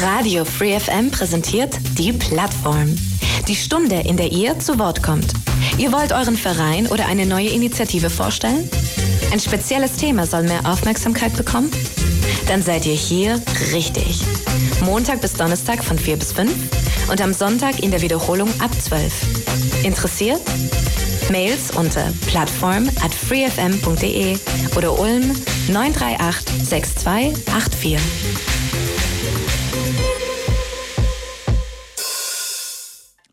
[0.00, 2.94] Radio Free FM präsentiert die Plattform.
[3.48, 5.32] Die Stunde, in der ihr zu Wort kommt.
[5.78, 8.68] Ihr wollt euren Verein oder eine neue Initiative vorstellen?
[9.32, 11.70] Ein spezielles Thema soll mehr Aufmerksamkeit bekommen?
[12.48, 13.40] Dann seid ihr hier
[13.72, 14.20] richtig.
[14.84, 16.52] Montag bis Donnerstag von 4 bis 5
[17.10, 19.84] und am Sonntag in der Wiederholung ab 12.
[19.84, 20.40] Interessiert?
[21.30, 24.36] Mails unter plattform at freefm.de
[24.76, 25.34] oder Ulm
[25.68, 27.98] 938 6284.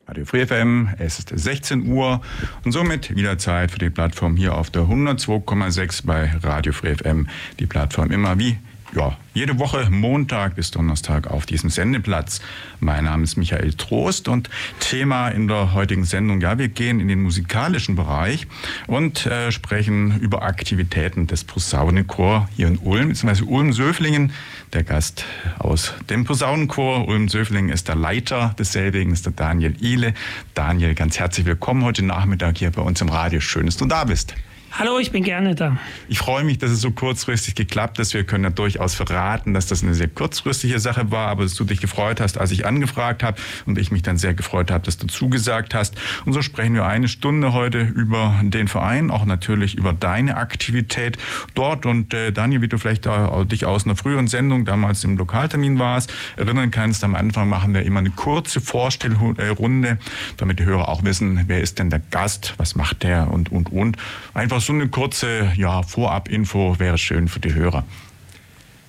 [0.07, 2.21] Radio Free FM, es ist 16 Uhr
[2.65, 7.27] und somit wieder Zeit für die Plattform hier auf der 102,6 bei Radio Free FM.
[7.59, 8.57] Die Plattform immer wie
[8.95, 12.41] ja, jede Woche Montag bis Donnerstag auf diesem Sendeplatz.
[12.79, 17.07] Mein Name ist Michael Trost und Thema in der heutigen Sendung, ja, wir gehen in
[17.07, 18.47] den musikalischen Bereich
[18.87, 24.31] und äh, sprechen über Aktivitäten des Posaunenchor hier in Ulm, beziehungsweise Ulm-Söflingen.
[24.73, 25.25] Der Gast
[25.57, 30.13] aus dem Posaunenchor Ulm-Söflingen ist der Leiter desselbigen, ist der Daniel Ihle.
[30.53, 33.39] Daniel, ganz herzlich willkommen heute Nachmittag hier bei uns im Radio.
[33.39, 34.35] Schön, dass du da bist.
[34.71, 35.77] Hallo, ich bin gerne da.
[36.07, 38.13] Ich freue mich, dass es so kurzfristig geklappt ist.
[38.13, 41.63] Wir können ja durchaus verraten, dass das eine sehr kurzfristige Sache war, aber dass du
[41.65, 44.97] dich gefreut hast, als ich angefragt habe und ich mich dann sehr gefreut habe, dass
[44.97, 45.95] du zugesagt hast.
[46.25, 51.17] Und so sprechen wir eine Stunde heute über den Verein, auch natürlich über deine Aktivität
[51.55, 51.85] dort.
[51.85, 55.79] Und äh, Daniel, wie du vielleicht äh, dich aus einer früheren Sendung damals im Lokaltermin
[55.79, 59.97] warst, erinnern kannst, am Anfang machen wir immer eine kurze Vorstellrunde,
[60.37, 63.71] damit die Hörer auch wissen, wer ist denn der Gast, was macht der und, und,
[63.71, 63.97] und.
[64.33, 67.83] Einfach so eine kurze ja, Vorab-Info wäre schön für die Hörer.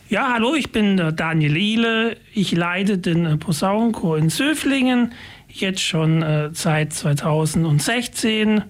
[0.09, 2.17] Ja, hallo, ich bin Daniel Ihle.
[2.35, 5.13] Ich leite den äh, Posaunenchor in Söflingen,
[5.49, 8.63] jetzt schon äh, seit 2016.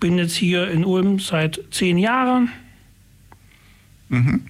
[0.00, 2.50] Bin jetzt hier in Ulm seit zehn Jahren.
[4.10, 4.42] Mhm.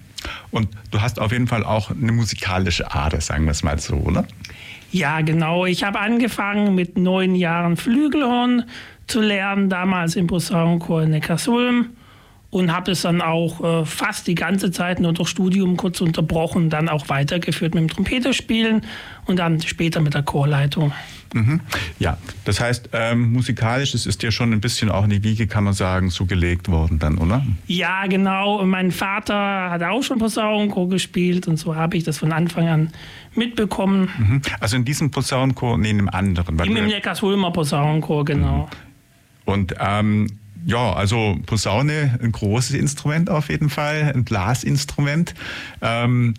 [0.51, 3.95] Und du hast auf jeden Fall auch eine musikalische Ader, sagen wir es mal so,
[3.95, 4.27] oder?
[4.91, 5.65] Ja, genau.
[5.65, 8.65] Ich habe angefangen mit neun Jahren Flügelhorn
[9.07, 11.91] zu lernen, damals im Posaunenchor in Neckarsulm
[12.49, 16.69] und habe es dann auch äh, fast die ganze Zeit nur durch Studium kurz unterbrochen,
[16.69, 18.81] dann auch weitergeführt mit dem Trompeterspielen
[19.25, 20.91] und dann später mit der Chorleitung.
[21.33, 21.61] Mhm.
[21.99, 25.47] Ja, das heißt, ähm, musikalisch ist es dir schon ein bisschen auch in die Wiege,
[25.47, 27.45] kann man sagen, so gelegt worden dann, oder?
[27.67, 28.63] Ja, genau.
[28.65, 32.91] Mein Vater hat auch schon Posaunenchor gespielt und so habe ich das von Anfang an
[33.35, 34.09] mitbekommen.
[34.17, 34.41] Mhm.
[34.59, 36.59] Also in diesem Posaunenchor, nee, in einem anderen.
[36.59, 38.63] Im Neckarsulmer Posaunenchor, genau.
[38.63, 38.67] Mhm.
[39.45, 40.27] Und ähm,
[40.65, 45.33] ja, also Posaune, ein großes Instrument auf jeden Fall, ein Blasinstrument.
[45.81, 46.35] Ähm,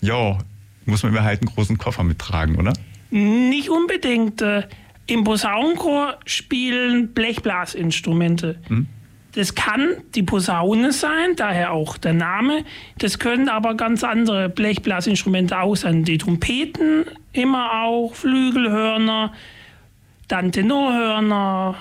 [0.00, 0.38] ja,
[0.84, 2.72] muss man immer halt einen großen Koffer mittragen, oder?
[3.10, 4.42] Nicht unbedingt.
[4.42, 4.64] Äh,
[5.06, 8.58] Im Posaunenchor spielen Blechblasinstrumente.
[8.68, 8.86] Hm?
[9.36, 12.64] Das kann die Posaune sein, daher auch der Name.
[12.98, 16.04] Das können aber ganz andere Blechblasinstrumente auch sein.
[16.04, 19.34] Die Trompeten immer auch, Flügelhörner,
[20.26, 21.76] dann Tenorhörner,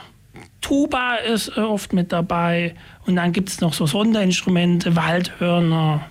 [0.60, 2.76] Tuba ist äh, oft mit dabei
[3.06, 6.10] und dann gibt es noch so Sonderinstrumente, Waldhörner.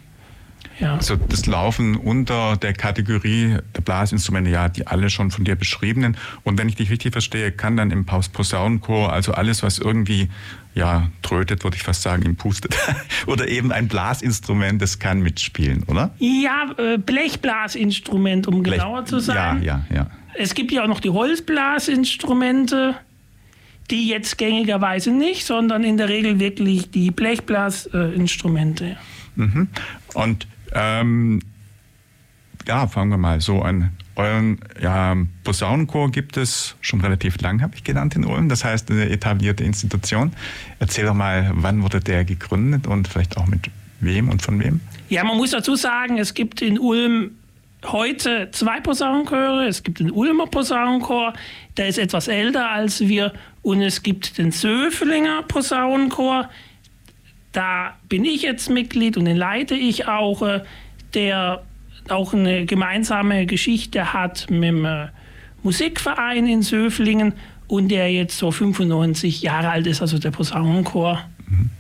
[0.81, 0.97] Ja.
[0.97, 6.17] Also das laufen unter der Kategorie der Blasinstrumente, ja, die alle schon von dir beschriebenen.
[6.43, 10.29] Und wenn ich dich richtig verstehe, kann dann im Posaunenchor, also alles, was irgendwie
[10.75, 12.77] ja, trötet, würde ich fast sagen, im Pustet.
[13.27, 16.15] oder eben ein Blasinstrument, das kann mitspielen, oder?
[16.19, 19.63] Ja, äh, Blechblasinstrument, um Blech, genauer zu sein.
[19.63, 20.11] Ja, ja, ja.
[20.37, 22.97] Es gibt ja auch noch die Holzblasinstrumente
[23.91, 28.97] die jetzt gängigerweise nicht, sondern in der Regel wirklich die Blechblasinstrumente.
[29.37, 29.69] Mhm.
[30.15, 31.41] Und ähm,
[32.67, 33.91] ja, fangen wir mal so an.
[34.17, 38.49] Euren ja, Posaunenchor gibt es schon relativ lang, habe ich genannt, in Ulm.
[38.49, 40.33] Das heißt, eine etablierte Institution.
[40.79, 43.71] Erzähl doch mal, wann wurde der gegründet und vielleicht auch mit
[44.01, 44.81] wem und von wem?
[45.09, 47.33] Ja, man muss dazu sagen, es gibt in Ulm
[47.87, 49.67] heute zwei Posaunenchöre.
[49.67, 51.35] Es gibt den Ulmer Posaunenchor,
[51.77, 53.33] der ist etwas älter als wir.
[53.63, 56.49] Und es gibt den Söflinger Posaunenchor.
[57.55, 60.61] Da bin ich jetzt Mitglied und den leite ich auch, äh,
[61.15, 61.63] der
[62.09, 65.07] auch eine gemeinsame Geschichte hat mit dem äh,
[65.63, 67.33] Musikverein in Söflingen
[67.69, 71.25] und der jetzt so 95 Jahre alt ist, also der Posaunenchor.
[71.47, 71.71] Mhm.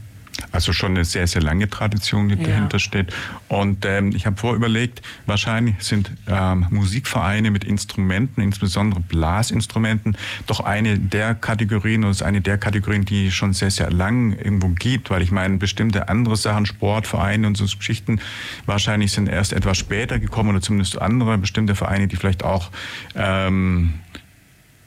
[0.53, 2.49] Also schon eine sehr, sehr lange Tradition, die ja.
[2.49, 3.13] dahinter steht.
[3.49, 10.17] Und ähm, ich habe vorüberlegt, wahrscheinlich sind ähm, Musikvereine mit Instrumenten, insbesondere Blasinstrumenten,
[10.47, 14.69] doch eine der Kategorien oder ist eine der Kategorien, die schon sehr, sehr lang irgendwo
[14.69, 18.21] gibt, weil ich meine, bestimmte andere Sachen, Sportvereine und so Geschichten,
[18.67, 22.71] wahrscheinlich sind erst etwas später gekommen oder zumindest andere bestimmte Vereine, die vielleicht auch
[23.15, 23.95] ähm,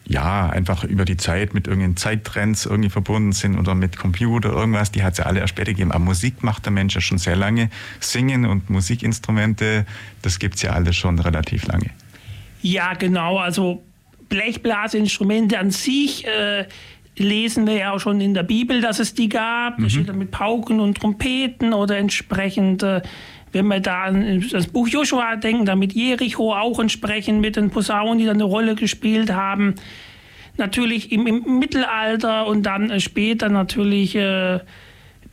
[0.09, 4.91] ja, einfach über die Zeit mit irgendwelchen Zeittrends irgendwie verbunden sind oder mit Computer irgendwas,
[4.91, 5.91] die hat es ja alle erst später gegeben.
[5.91, 7.69] Aber Musik macht der Mensch ja schon sehr lange.
[7.99, 9.85] Singen und Musikinstrumente,
[10.21, 11.89] das gibt es ja alles schon relativ lange.
[12.61, 13.37] Ja, genau.
[13.37, 13.83] Also
[14.29, 16.65] Blechblasinstrumente an sich äh,
[17.17, 19.77] lesen wir ja auch schon in der Bibel, dass es die gab.
[19.77, 19.89] Mhm.
[19.89, 23.01] steht mit Pauken und Trompeten oder entsprechend, äh,
[23.51, 27.69] wenn wir da an das Buch Joshua denken, da mit Jericho auch entsprechend mit den
[27.69, 29.75] Posaunen, die da eine Rolle gespielt haben.
[30.57, 34.59] Natürlich im, im Mittelalter und dann äh, später natürlich äh,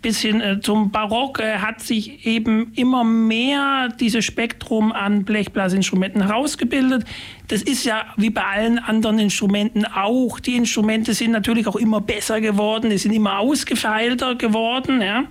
[0.05, 6.26] bis hin äh, zum Barock äh, hat sich eben immer mehr dieses Spektrum an Blechblasinstrumenten
[6.26, 7.05] herausgebildet.
[7.49, 10.40] Das ist ja wie bei allen anderen Instrumenten auch.
[10.40, 15.00] Die Instrumente sind natürlich auch immer besser geworden, die sind immer ausgefeilter geworden.
[15.00, 15.25] Ja.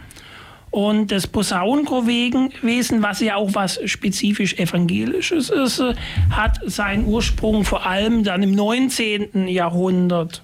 [0.74, 5.94] Und das Posaunenchorwesen, was ja auch was spezifisch Evangelisches ist, äh,
[6.32, 9.48] hat seinen Ursprung vor allem dann im 19.
[9.48, 10.42] Jahrhundert.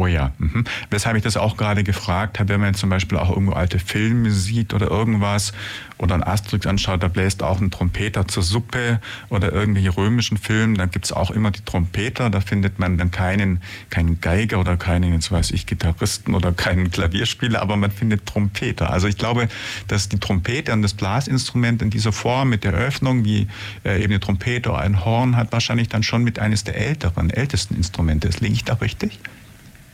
[0.00, 0.32] Oh ja.
[0.38, 0.64] Mhm.
[0.88, 4.30] Weshalb ich das auch gerade gefragt habe, wenn man zum Beispiel auch irgendwo alte Filme
[4.30, 5.52] sieht oder irgendwas
[5.98, 8.98] oder ein Asterix anschaut, da bläst auch ein Trompeter zur Suppe
[9.28, 13.10] oder irgendwelche römischen Filme, dann gibt es auch immer die Trompeter, da findet man dann
[13.10, 13.60] keinen,
[13.90, 18.88] keinen Geiger oder keinen, jetzt weiß ich, Gitarristen oder keinen Klavierspieler, aber man findet Trompeter.
[18.88, 19.50] Also ich glaube,
[19.88, 23.48] dass die Trompete und das Blasinstrument in dieser Form mit der Öffnung, wie
[23.84, 27.28] äh, eben eine Trompete oder ein Horn hat, wahrscheinlich dann schon mit eines der älteren,
[27.28, 28.40] ältesten Instrumente ist.
[28.40, 29.20] Liege ich da richtig?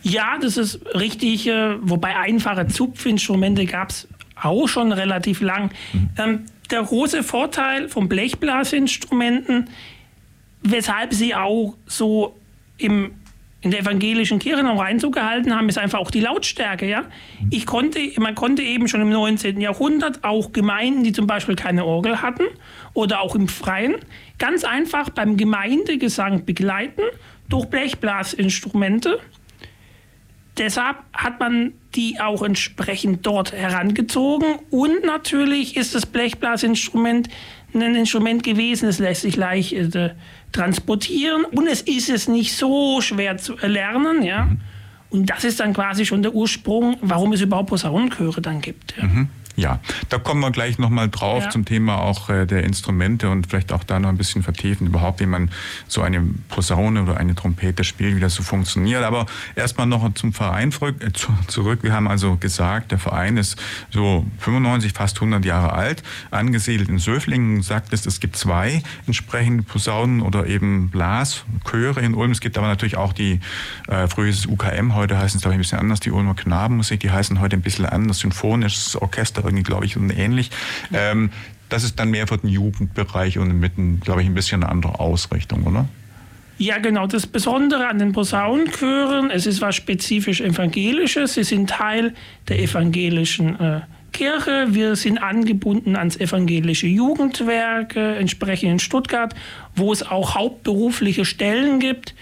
[0.08, 1.48] Ja, das ist richtig.
[1.48, 4.06] Äh, wobei einfache Zupfinstrumente gab es
[4.40, 5.72] auch schon relativ lang.
[5.92, 6.08] Mhm.
[6.16, 9.68] Ähm, der große Vorteil von Blechblasinstrumenten,
[10.62, 12.36] weshalb sie auch so
[12.78, 13.12] im,
[13.62, 16.88] in der evangelischen Kirche noch Einzug gehalten haben, ist einfach auch die Lautstärke.
[16.88, 17.00] Ja?
[17.40, 17.48] Mhm.
[17.50, 19.60] Ich konnte, man konnte eben schon im 19.
[19.60, 22.44] Jahrhundert auch Gemeinden, die zum Beispiel keine Orgel hatten
[22.94, 23.96] oder auch im Freien,
[24.38, 27.02] ganz einfach beim Gemeindegesang begleiten
[27.48, 29.18] durch Blechblasinstrumente.
[30.58, 34.56] Deshalb hat man die auch entsprechend dort herangezogen.
[34.70, 37.28] Und natürlich ist das Blechblasinstrument
[37.74, 40.14] ein Instrument gewesen, es lässt sich leicht äh,
[40.52, 44.22] transportieren und es ist es nicht so schwer zu erlernen.
[44.22, 44.44] Ja?
[44.46, 44.60] Mhm.
[45.10, 48.94] Und das ist dann quasi schon der Ursprung, warum es überhaupt Posaunenchöre dann gibt.
[48.96, 49.04] Ja.
[49.04, 49.28] Mhm.
[49.56, 49.80] Ja,
[50.10, 51.50] da kommen wir gleich nochmal drauf ja.
[51.50, 55.20] zum Thema auch äh, der Instrumente und vielleicht auch da noch ein bisschen vertiefen, überhaupt
[55.20, 55.50] wie man
[55.88, 59.02] so eine Posaune oder eine Trompete spielt, wie das so funktioniert.
[59.02, 59.24] Aber
[59.54, 61.12] erstmal noch zum Verein äh,
[61.46, 61.78] zurück.
[61.82, 63.56] Wir haben also gesagt, der Verein ist
[63.90, 67.62] so 95, fast 100 Jahre alt, angesiedelt in Söflingen.
[67.62, 72.32] Sagt es, es gibt zwei entsprechende Posaunen oder eben Blaschöre in Ulm.
[72.32, 73.40] Es gibt aber natürlich auch die,
[73.88, 76.34] äh, früher ist es UKM, heute heißen es glaube ich ein bisschen anders, die Ulmer
[76.34, 80.50] Knabenmusik, die heißen heute ein bisschen anders, symphonisches Orchester irgendwie, glaube ich, und ähnlich.
[80.92, 81.30] Ähm,
[81.68, 83.72] das ist dann mehr für den Jugendbereich und mit,
[84.02, 85.86] glaube ich, ein bisschen eine andere Ausrichtung, oder?
[86.58, 87.06] Ja, genau.
[87.06, 91.34] Das Besondere an den Posaunenchören, es ist was spezifisch Evangelisches.
[91.34, 92.14] Sie sind Teil
[92.48, 93.80] der evangelischen äh,
[94.12, 94.68] Kirche.
[94.70, 99.34] Wir sind angebunden ans evangelische Jugendwerk, äh, entsprechend in Stuttgart,
[99.74, 102.14] wo es auch hauptberufliche Stellen gibt,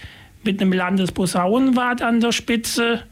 [0.43, 3.03] mit einem Landesposaunenwart an der Spitze,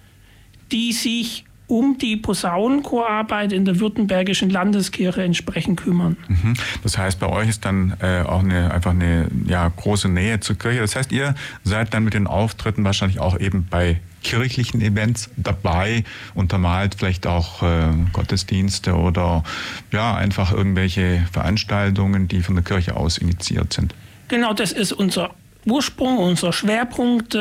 [0.74, 6.18] die sich um die Posaunenchorarbeit in der Württembergischen Landeskirche entsprechend kümmern.
[6.28, 6.54] Mhm.
[6.84, 10.56] Das heißt, bei euch ist dann äh, auch eine, einfach eine ja, große Nähe zur
[10.56, 10.82] Kirche.
[10.82, 11.34] Das heißt, ihr
[11.64, 16.04] seid dann mit den Auftritten wahrscheinlich auch eben bei kirchlichen Events dabei,
[16.36, 19.44] untermalt vielleicht auch äh, Gottesdienste oder
[19.92, 23.96] ja, einfach irgendwelche Veranstaltungen, die von der Kirche aus initiiert sind.
[24.28, 25.32] Genau, das ist unser
[25.66, 27.36] Ursprung, unser Schwerpunkt,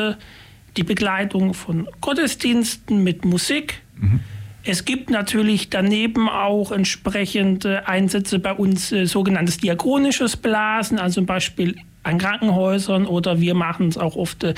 [0.75, 4.19] die Begleitung von Gottesdiensten mit Musik, Mhm.
[4.65, 11.25] Es gibt natürlich daneben auch entsprechende Einsätze bei uns, äh, sogenanntes diakonisches Blasen, also zum
[11.25, 14.53] Beispiel an Krankenhäusern oder wir machen es auch oft äh,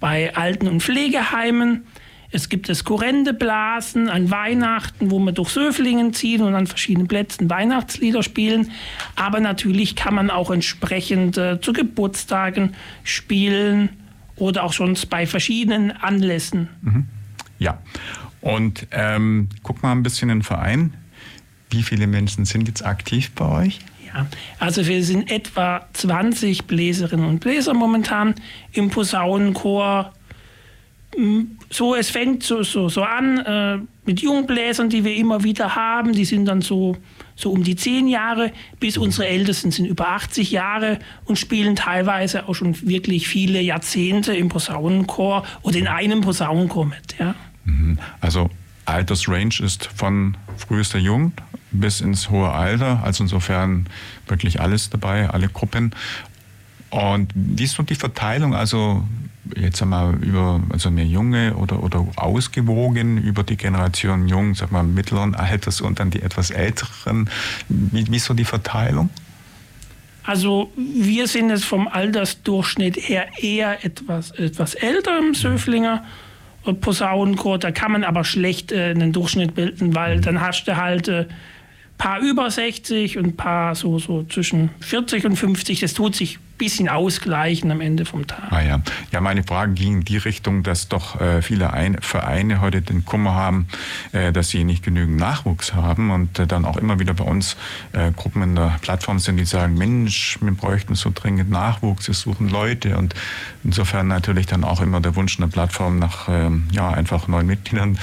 [0.00, 1.84] bei Alten- und Pflegeheimen.
[2.32, 7.50] Es gibt das Korrendeblasen an Weihnachten, wo wir durch Söflingen ziehen und an verschiedenen Plätzen
[7.50, 8.70] Weihnachtslieder spielen.
[9.16, 13.90] Aber natürlich kann man auch entsprechend äh, zu Geburtstagen spielen
[14.36, 16.68] oder auch schon bei verschiedenen Anlässen.
[16.82, 17.06] Mhm.
[17.58, 17.78] Ja,
[18.40, 20.94] und ähm, guck mal ein bisschen in den Verein.
[21.70, 23.80] Wie viele Menschen sind jetzt aktiv bei euch?
[24.12, 24.26] Ja,
[24.58, 28.34] also wir sind etwa 20 Bläserinnen und Bläser momentan
[28.72, 30.12] im Posaunenchor.
[31.14, 35.76] Hm, so, es fängt so, so, so an äh, mit Jungbläsern, die wir immer wieder
[35.76, 36.12] haben.
[36.12, 36.96] Die sind dann so,
[37.36, 42.48] so um die 10 Jahre, bis unsere Ältesten sind über 80 Jahre und spielen teilweise
[42.48, 47.16] auch schon wirklich viele Jahrzehnte im Posaunenchor oder in einem Posaunenchor mit.
[47.18, 47.36] Ja.
[47.64, 47.98] Mhm.
[48.20, 48.50] Also
[48.84, 51.40] Altersrange ist von frühester Jugend
[51.72, 53.86] bis ins hohe Alter, also insofern
[54.26, 55.94] wirklich alles dabei, alle Gruppen.
[56.90, 58.54] Und wie ist so die Verteilung?
[58.54, 59.04] Also
[59.56, 64.82] jetzt einmal über also mehr junge oder, oder ausgewogen über die Generation jung, sag mal
[64.82, 67.30] mittleren Alters und dann die etwas älteren.
[67.68, 69.10] Wie, wie ist so die Verteilung?
[70.24, 76.04] Also wir sind jetzt vom Altersdurchschnitt her eher etwas, etwas älter im Söflinger
[76.64, 77.58] Posaunenchor.
[77.58, 80.22] Da kann man aber schlecht äh, einen Durchschnitt bilden, weil mhm.
[80.22, 81.26] dann hast du halt äh,
[81.98, 85.80] paar über 60 und ein paar so, so zwischen 40 und 50.
[85.80, 88.52] Das tut sich bisschen ausgleichen am Ende vom Tag.
[88.52, 88.82] Ah ja.
[89.10, 93.06] ja, meine Frage ging in die Richtung, dass doch äh, viele Ein Vereine heute den
[93.06, 93.66] Kummer haben,
[94.12, 97.56] äh, dass sie nicht genügend Nachwuchs haben und äh, dann auch immer wieder bei uns
[97.92, 102.14] äh, Gruppen in der Plattform sind, die sagen, Mensch, wir bräuchten so dringend Nachwuchs, wir
[102.14, 103.14] suchen Leute und
[103.64, 107.46] insofern natürlich dann auch immer der Wunsch in der Plattform nach ähm, ja, einfach neuen
[107.46, 107.98] Mitgliedern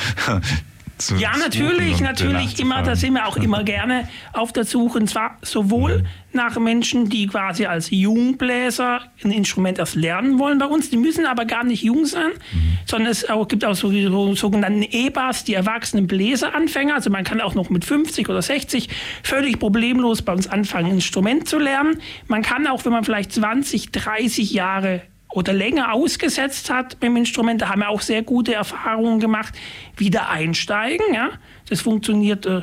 [0.98, 5.00] zu Ja, natürlich, natürlich immer, da sind wir auch immer gerne auf der Suche.
[5.00, 6.06] Und zwar sowohl mhm.
[6.34, 10.90] nach Menschen, die quasi als Jungbläser ein Instrument erst lernen wollen bei uns.
[10.90, 12.78] Die müssen aber gar nicht jung sein, mhm.
[12.86, 16.96] sondern es auch, gibt auch so, so sogenannten E-Bass, die erwachsenen Bläseranfänger.
[16.96, 18.90] Also man kann auch noch mit 50 oder 60
[19.24, 22.02] völlig problemlos bei uns anfangen, ein Instrument zu lernen.
[22.28, 27.18] Man kann auch, wenn man vielleicht 20, 30 Jahre oder länger ausgesetzt hat mit dem
[27.18, 29.54] Instrument, da haben wir auch sehr gute Erfahrungen gemacht,
[29.96, 31.14] wieder einsteigen.
[31.14, 31.30] Ja?
[31.70, 32.62] Das funktioniert äh,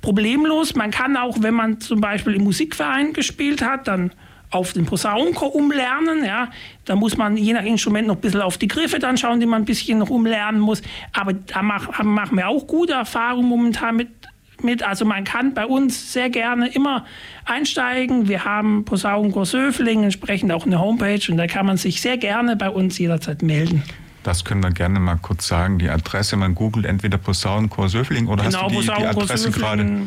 [0.00, 0.74] problemlos.
[0.74, 4.12] Man kann auch, wenn man zum Beispiel im Musikverein gespielt hat, dann
[4.50, 6.24] auf den Posaunenchor umlernen.
[6.24, 6.48] Ja?
[6.84, 9.46] Da muss man je nach Instrument noch ein bisschen auf die Griffe dann schauen, die
[9.46, 10.82] man ein bisschen noch umlernen muss.
[11.12, 14.08] Aber da mach, machen wir auch gute Erfahrungen momentan mit
[14.62, 14.82] mit.
[14.82, 17.04] Also man kann bei uns sehr gerne immer
[17.44, 18.28] einsteigen.
[18.28, 22.56] Wir haben Posaunenchor Söfling, entsprechend auch eine Homepage und da kann man sich sehr gerne
[22.56, 23.82] bei uns jederzeit melden.
[24.22, 25.78] Das können wir gerne mal kurz sagen.
[25.78, 30.02] Die Adresse, man googelt entweder Posaunenchor Söfling oder genau, hast du die, die Adresse gerade?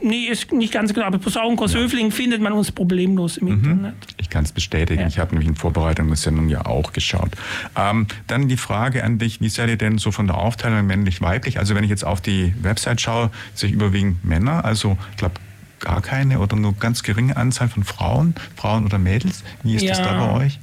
[0.00, 1.06] Nee, ist nicht ganz genau.
[1.06, 1.72] Aber Posaunenchor ja.
[1.72, 3.52] Söfling findet man uns problemlos im mhm.
[3.54, 3.94] Internet.
[4.18, 5.02] Ich kann es bestätigen.
[5.02, 5.06] Ja.
[5.06, 7.30] Ich habe nämlich in Vorbereitung der Sendung ja auch geschaut.
[7.76, 11.58] Ähm, dann die Frage an dich, wie seid ihr denn so von der Aufteilung männlich-weiblich?
[11.58, 14.64] Also wenn ich jetzt auf die Website schaue, sehe ich überwiegend Männer.
[14.64, 15.36] Also ich glaube
[15.80, 19.44] gar keine oder nur ganz geringe Anzahl von Frauen, Frauen oder Mädels.
[19.62, 19.90] Wie ist ja.
[19.90, 20.58] das da bei euch?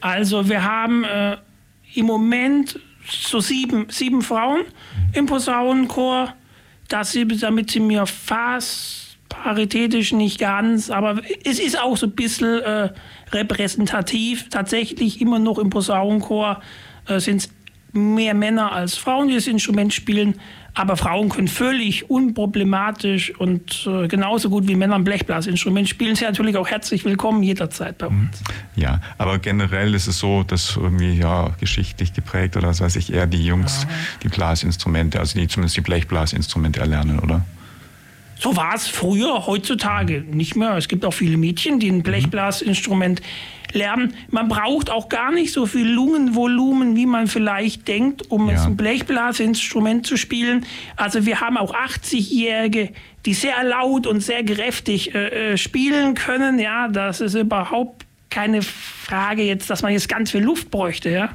[0.00, 1.36] Also wir haben äh,
[1.94, 2.78] im Moment
[3.08, 4.62] so sieben, sieben Frauen
[5.12, 6.34] im Posaunenchor
[6.88, 12.12] dass sie, damit sie mir fast paritätisch nicht ganz, aber es ist auch so ein
[12.12, 12.90] bisschen äh,
[13.32, 14.48] repräsentativ.
[14.48, 16.62] Tatsächlich immer noch im Posaunenchor
[17.08, 17.50] äh, sind es
[17.92, 20.40] mehr Männer als Frauen, die das Instrument spielen.
[20.76, 26.16] Aber Frauen können völlig unproblematisch und äh, genauso gut wie Männer ein Blechblasinstrument spielen.
[26.16, 28.42] Sie natürlich auch herzlich willkommen jederzeit bei uns.
[28.74, 33.12] Ja, aber generell ist es so, dass irgendwie ja geschichtlich geprägt oder was weiß ich
[33.12, 33.94] eher die Jungs ja.
[34.24, 37.44] die Blasinstrumente, also die zumindest die Blechblasinstrumente erlernen, oder?
[38.36, 40.76] So war es früher, heutzutage nicht mehr.
[40.76, 42.02] Es gibt auch viele Mädchen, die ein mhm.
[43.74, 44.14] Lernen.
[44.30, 48.64] Man braucht auch gar nicht so viel Lungenvolumen, wie man vielleicht denkt, um ja.
[48.64, 50.64] ein Blechblasinstrument zu spielen.
[50.96, 52.90] Also wir haben auch 80-Jährige,
[53.26, 56.58] die sehr laut und sehr kräftig äh, äh, spielen können.
[56.58, 61.10] Ja, das ist überhaupt keine Frage jetzt, dass man jetzt ganz viel Luft bräuchte.
[61.10, 61.30] Ja.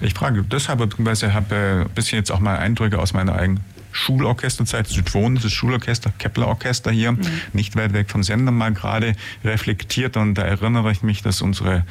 [0.00, 3.34] Ich frage deshalb, weil ich habe äh, ein bisschen jetzt auch mal Eindrücke aus meiner
[3.34, 3.60] eigenen
[3.92, 7.20] Schulorchesterzeit, Südwohn, das Schulorchester, Kepler Orchester hier, mhm.
[7.52, 11.84] nicht weit weg vom Sender mal gerade reflektiert und da erinnere ich mich, dass unsere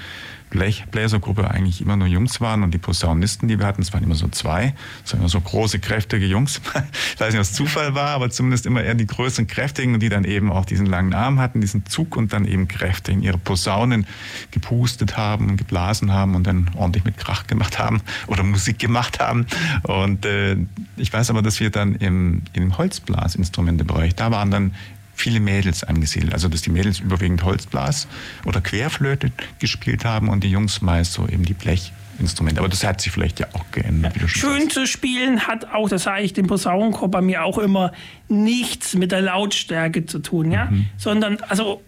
[0.51, 4.15] Blechbläsergruppe eigentlich immer nur Jungs waren und die Posaunisten, die wir hatten, es waren immer
[4.15, 6.62] so zwei, es waren immer so große, kräftige Jungs.
[7.15, 10.25] ich weiß nicht, was Zufall war, aber zumindest immer eher die größeren, kräftigen, die dann
[10.25, 14.05] eben auch diesen langen Arm hatten, diesen Zug und dann eben kräftig in ihre Posaunen
[14.51, 19.20] gepustet haben und geblasen haben und dann ordentlich mit Krach gemacht haben oder Musik gemacht
[19.20, 19.48] haben.
[19.84, 20.58] Und äh,
[20.98, 24.75] ich weiß aber, dass wir dann im, im Holzblasinstrumentebereich, da waren dann
[25.22, 26.34] viele Mädels angesiedelt.
[26.34, 28.08] Also dass die Mädels überwiegend Holzblas
[28.46, 32.60] oder Querflöte gespielt haben und die Jungs meist so eben die Blechinstrumente.
[32.60, 34.16] Aber das hat sich vielleicht ja auch geändert.
[34.20, 34.28] Ja.
[34.28, 37.92] Schön zu spielen hat auch, das sage ich dem Posaunenchor bei mir auch immer,
[38.28, 40.51] nichts mit der Lautstärke zu tun.
[40.51, 40.66] Ja?
[40.66, 40.88] Mhm.
[40.98, 41.82] Sondern, also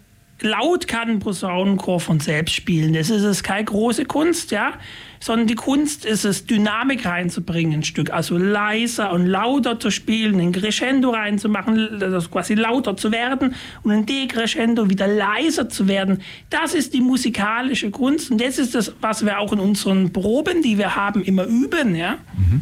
[0.44, 2.92] laut kann ein Posaunenchor von selbst spielen.
[2.92, 4.74] Das ist es keine große Kunst, ja
[5.24, 10.38] sondern die Kunst ist es, Dynamik reinzubringen, ein Stück, also leiser und lauter zu spielen,
[10.38, 16.20] ein Crescendo reinzumachen, also quasi lauter zu werden und ein Decrescendo wieder leiser zu werden.
[16.50, 20.60] Das ist die musikalische Kunst und das ist das, was wir auch in unseren Proben,
[20.60, 22.18] die wir haben, immer üben, ja.
[22.36, 22.60] Mhm.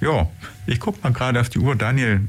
[0.00, 0.28] Ja,
[0.66, 2.22] ich gucke mal gerade auf die Uhr, Daniel.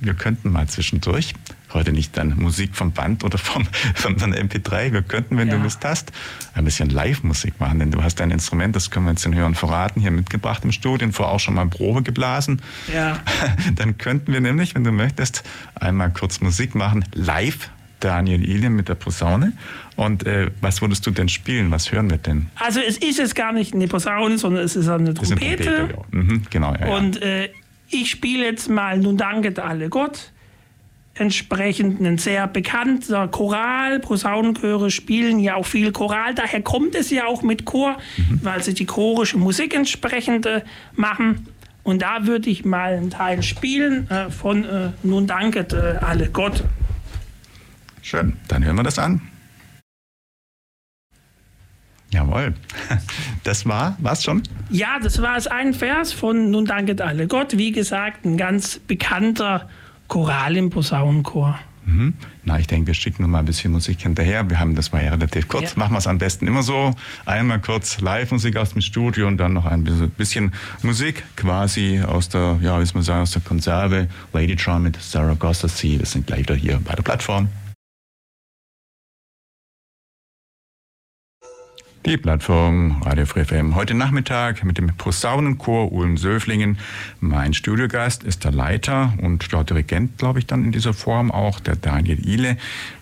[0.00, 1.34] Wir könnten mal zwischendurch
[1.72, 4.92] heute nicht dann Musik vom Band oder vom, von, von MP3.
[4.92, 5.56] Wir könnten, wenn ja.
[5.56, 6.12] du Lust hast,
[6.54, 9.54] ein bisschen Live-Musik machen, denn du hast dein Instrument, das können wir jetzt den Hörern
[9.54, 12.60] verraten, hier mitgebracht im Studio, vorher auch schon mal Probe geblasen.
[12.92, 13.18] Ja.
[13.76, 18.88] Dann könnten wir nämlich, wenn du möchtest, einmal kurz Musik machen, live Daniel Ile mit
[18.88, 19.52] der Posaune.
[19.96, 21.70] Und äh, was würdest du denn spielen?
[21.70, 22.48] Was hören wir denn?
[22.56, 25.62] Also es ist jetzt gar nicht eine Posaune, sondern es ist eine Trompete.
[25.62, 26.18] Ist eine Trompete ja.
[26.18, 27.50] mhm, genau, ja, Und äh,
[27.90, 30.32] ich spiele jetzt mal Nun danket alle Gott.
[31.14, 33.98] Entsprechend ein sehr bekannter Choral.
[33.98, 36.34] Posaunenchöre spielen ja auch viel Choral.
[36.34, 38.40] Daher kommt es ja auch mit Chor, mhm.
[38.42, 40.62] weil sie die chorische Musik entsprechend äh,
[40.94, 41.48] machen.
[41.82, 46.28] Und da würde ich mal einen Teil spielen äh, von äh, Nun danket äh, alle
[46.30, 46.62] Gott.
[48.02, 49.29] Schön, dann hören wir das an.
[52.12, 52.54] Jawohl.
[53.44, 54.42] Das war, was schon?
[54.68, 57.56] Ja, das war es ein Vers von Nun danket alle Gott.
[57.56, 59.68] Wie gesagt, ein ganz bekannter
[60.08, 61.58] Choral im Posaunenchor.
[61.86, 62.14] Mhm.
[62.44, 64.48] Na, ich denke, wir schicken noch mal ein bisschen Musik hinterher.
[64.48, 65.72] Wir haben, das war ja relativ kurz.
[65.72, 65.78] Ja.
[65.78, 66.94] Machen wir es am besten immer so.
[67.24, 69.84] Einmal kurz Live-Musik aus dem Studio und dann noch ein
[70.16, 70.52] bisschen
[70.82, 74.08] Musik quasi aus der, ja, wie soll man sagen, aus der Konserve.
[74.32, 75.98] Lady Tron mit Zaragoza Sea.
[75.98, 77.48] Wir sind gleich wieder hier bei der Plattform.
[82.06, 86.78] Die Plattform Radio Free FM heute Nachmittag mit dem Posaunenchor Ulm-Söflingen.
[87.20, 91.60] Mein Studiogast ist der Leiter und der Dirigent, glaube ich, dann in dieser Form auch,
[91.60, 92.56] der Daniel Ile.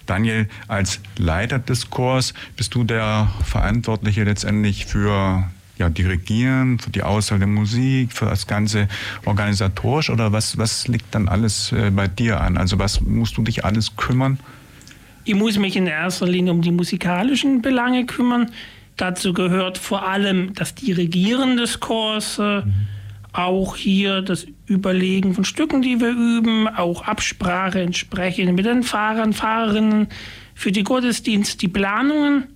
[0.06, 5.44] Daniel, als Leiter des Chors bist du der Verantwortliche letztendlich für
[5.76, 8.88] ja, Dirigieren, für die Auswahl der Musik, für das ganze
[9.24, 12.56] organisatorisch oder was, was liegt dann alles äh, bei dir an?
[12.56, 14.40] Also was musst du dich alles kümmern?
[15.24, 18.50] Ich muss mich in erster Linie um die musikalischen Belange kümmern.
[18.98, 22.72] Dazu gehört vor allem das Dirigieren des Chors, äh, mhm.
[23.32, 29.32] auch hier das Überlegen von Stücken, die wir üben, auch Absprache entsprechend mit den Fahrern,
[29.32, 30.08] Fahrerinnen
[30.54, 32.48] für die Gottesdienst, die Planungen.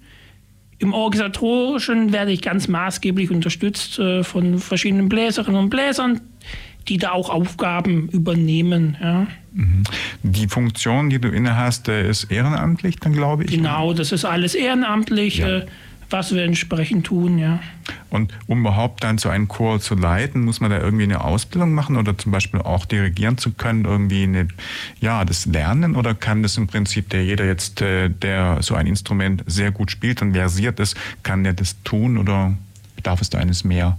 [0.81, 6.21] Im Organisatorischen werde ich ganz maßgeblich unterstützt äh, von verschiedenen Bläserinnen und Bläsern,
[6.89, 8.97] die da auch Aufgaben übernehmen.
[9.01, 9.29] Ja.
[9.53, 9.85] Mhm.
[10.25, 13.53] Die Funktion, die du inne hast, ist ehrenamtlich, dann glaube ich.
[13.53, 15.39] Genau, das ist alles ehrenamtlich.
[15.39, 15.63] Ja.
[16.13, 17.61] Was wir entsprechend tun, ja.
[18.11, 21.73] Und um überhaupt dann so einen Chor zu leiten, muss man da irgendwie eine Ausbildung
[21.73, 24.49] machen oder zum Beispiel auch dirigieren zu können, irgendwie eine,
[25.01, 28.87] ja, das lernen oder kann das im Prinzip der jeder jetzt, äh, der so ein
[28.87, 32.59] Instrument sehr gut spielt und versiert ist, kann der das tun oder
[32.95, 33.97] bedarf es da eines mehr?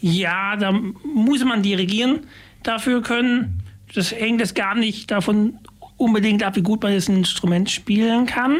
[0.00, 2.20] Ja, da muss man dirigieren
[2.62, 3.60] dafür können.
[3.92, 5.58] Das hängt jetzt gar nicht davon
[5.96, 8.58] unbedingt ab, wie gut man das Instrument spielen kann,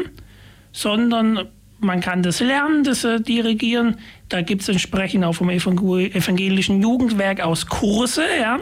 [0.73, 1.47] sondern
[1.79, 3.97] man kann das lernen, das äh, Dirigieren.
[4.29, 8.23] Da gibt es entsprechend auch vom evangelischen Jugendwerk aus Kurse.
[8.39, 8.59] Ja.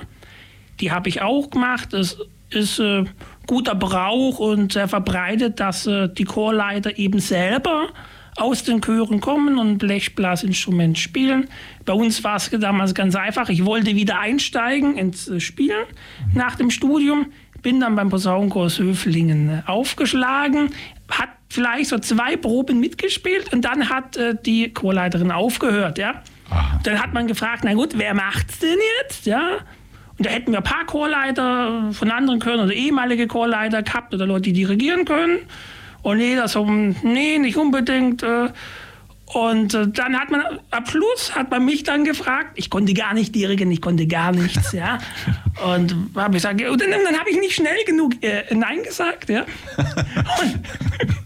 [0.80, 1.94] Die habe ich auch gemacht.
[1.94, 2.18] Es
[2.50, 3.06] ist äh,
[3.48, 7.90] guter Brauch und sehr verbreitet, dass äh, die Chorleiter eben selber
[8.38, 11.48] aus den Chören kommen und Blechblasinstrument spielen.
[11.86, 13.48] Bei uns war es damals ganz einfach.
[13.48, 15.86] Ich wollte wieder einsteigen ins äh, Spielen
[16.34, 17.28] nach dem Studium
[17.66, 20.70] bin dann beim Posaunenchor Höflingen äh, aufgeschlagen,
[21.10, 26.22] hat vielleicht so zwei Proben mitgespielt und dann hat äh, die Chorleiterin aufgehört, ja.
[26.50, 26.80] Aha.
[26.84, 29.60] Dann hat man gefragt, na gut, wer macht's denn jetzt, ja?
[30.18, 34.26] Und da hätten wir ein paar Chorleiter von anderen Chören oder ehemalige Chorleiter gehabt oder
[34.26, 35.40] Leute, die dirigieren können.
[36.04, 38.24] Und jeder so, nee, nicht unbedingt.
[38.24, 38.50] Äh,
[39.34, 43.14] und äh, dann hat man, am Schluss hat man mich dann gefragt, ich konnte gar
[43.14, 45.00] nicht dirigieren, ich konnte gar nichts, ja.
[45.66, 49.30] Und habe ich gesagt, und dann, dann habe ich nicht schnell genug äh, Nein gesagt,
[49.30, 49.46] ja.
[49.78, 50.60] Und,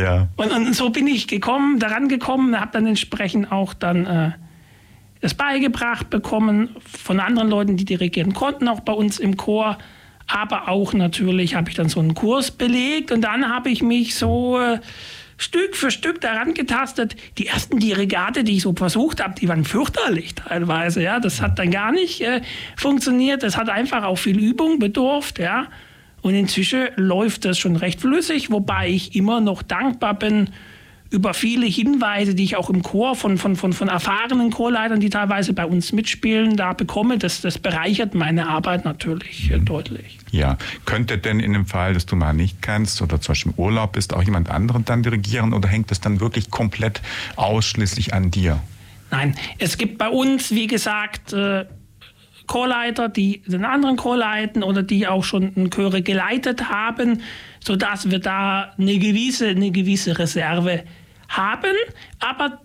[0.00, 0.28] ja.
[0.36, 4.30] Und, und, so bin ich gekommen, daran gekommen, habe dann entsprechend auch dann äh,
[5.20, 9.78] das beigebracht bekommen von anderen Leuten, die dirigieren konnten, auch bei uns im Chor.
[10.26, 14.14] Aber auch natürlich habe ich dann so einen Kurs belegt und dann habe ich mich
[14.14, 14.78] so äh,
[15.38, 17.16] Stück für Stück daran getastet.
[17.38, 21.02] Die ersten Dirigate, die ich so versucht habe, die waren fürchterlich teilweise.
[21.02, 22.42] Ja, das hat dann gar nicht äh,
[22.76, 23.42] funktioniert.
[23.42, 25.38] Das hat einfach auch viel Übung bedurft.
[25.38, 25.68] Ja,
[26.22, 30.50] und inzwischen läuft das schon recht flüssig, wobei ich immer noch dankbar bin
[31.10, 35.08] über viele Hinweise, die ich auch im Chor von, von, von, von erfahrenen Chorleitern, die
[35.08, 37.16] teilweise bei uns mitspielen, da bekomme.
[37.16, 39.64] Das, das bereichert meine Arbeit natürlich mhm.
[39.64, 40.18] deutlich.
[40.30, 43.58] Ja, könnte denn in dem Fall, dass du mal nicht kannst oder zum Beispiel im
[43.58, 47.00] Urlaub bist, auch jemand anderen dann dirigieren oder hängt das dann wirklich komplett
[47.36, 48.60] ausschließlich an dir?
[49.10, 51.64] Nein, es gibt bei uns, wie gesagt, äh,
[52.48, 57.22] Chorleiter, die den anderen Chor leiten oder die auch schon einen Chöre geleitet haben,
[57.60, 60.82] sodass wir da eine gewisse, eine gewisse Reserve
[61.28, 61.76] haben.
[62.18, 62.60] Aber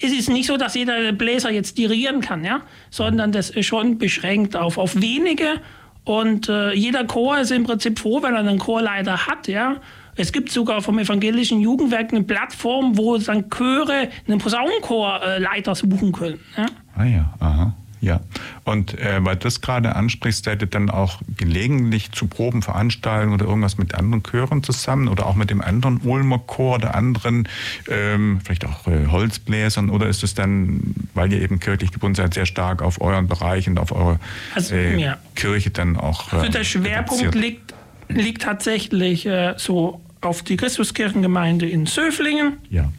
[0.00, 2.60] es ist nicht so, dass jeder Bläser jetzt dirigieren kann, ja?
[2.90, 5.60] sondern das ist schon beschränkt auf, auf wenige.
[6.04, 9.48] Und äh, jeder Chor ist im Prinzip froh, wenn er einen Chorleiter hat.
[9.48, 9.76] Ja?
[10.16, 16.40] Es gibt sogar vom evangelischen Jugendwerk eine Plattform, wo dann Chöre einen Posaunenchorleiter suchen können.
[16.56, 16.66] Ja?
[16.96, 17.74] Ah ja, aha.
[18.06, 18.20] Ja,
[18.62, 23.32] und äh, weil du das gerade ansprichst, seid ihr dann auch gelegentlich zu Proben veranstalten
[23.32, 27.48] oder irgendwas mit anderen Chören zusammen oder auch mit dem anderen Ulmer Chor oder anderen,
[27.90, 32.34] ähm, vielleicht auch äh, Holzbläsern oder ist es dann, weil ihr eben kirchlich gebunden seid,
[32.34, 34.20] sehr stark auf euren Bereich und auf eure
[34.54, 35.18] also, äh, ja.
[35.34, 36.32] Kirche dann auch?
[36.32, 37.74] also der Schwerpunkt liegt,
[38.06, 42.58] liegt tatsächlich äh, so auf die Christuskirchengemeinde in Söflingen.
[42.70, 42.92] Ja.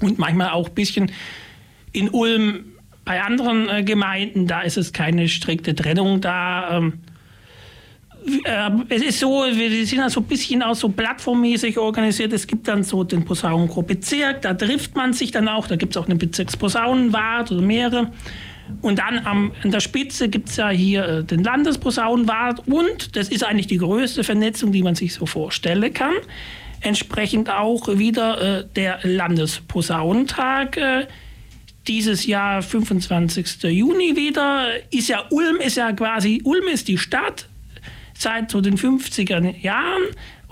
[0.00, 1.10] Und manchmal auch ein bisschen
[1.90, 2.71] in Ulm
[3.04, 6.78] bei anderen äh, Gemeinden, da ist es keine strikte Trennung da.
[6.78, 7.00] Ähm,
[8.44, 12.32] äh, es ist so, wir sind ja so ein bisschen auch so plattformmäßig organisiert.
[12.32, 15.66] Es gibt dann so den Posaunenchor Bezirk, da trifft man sich dann auch.
[15.66, 18.12] Da gibt es auch eine Bezirksposaunenwart oder mehrere.
[18.80, 23.28] Und dann am, an der Spitze gibt es ja hier äh, den Landesposaunenwart und das
[23.28, 26.14] ist eigentlich die größte Vernetzung, die man sich so vorstellen kann.
[26.80, 30.76] Entsprechend auch wieder äh, der Landesposaunentag.
[30.76, 31.06] Äh,
[31.88, 33.62] dieses Jahr 25.
[33.64, 34.68] Juni wieder.
[34.90, 37.48] Ist ja Ulm ist ja quasi, Ulm ist die Stadt
[38.14, 40.02] seit so den 50er Jahren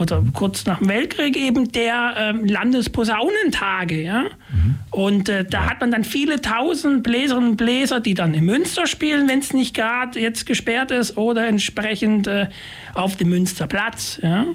[0.01, 4.03] oder kurz nach dem Weltkrieg eben der ähm, Landesposaunentage.
[4.03, 4.23] Ja?
[4.23, 4.77] Mhm.
[4.91, 8.87] Und äh, da hat man dann viele tausend Bläserinnen und Bläser, die dann in Münster
[8.87, 12.49] spielen, wenn es nicht gerade jetzt gesperrt ist, oder entsprechend äh,
[12.95, 14.19] auf dem Münsterplatz.
[14.23, 14.47] Ja?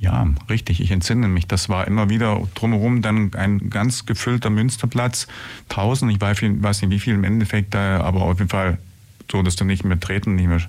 [0.00, 0.80] Ja, richtig.
[0.80, 1.46] Ich entsinne mich.
[1.46, 5.28] Das war immer wieder drumherum dann ein ganz gefüllter Münsterplatz.
[5.68, 8.78] Tausend, ich weiß nicht wie viel im Endeffekt, aber auf jeden Fall
[9.30, 10.60] so, dass du nicht mehr treten, nicht mehr,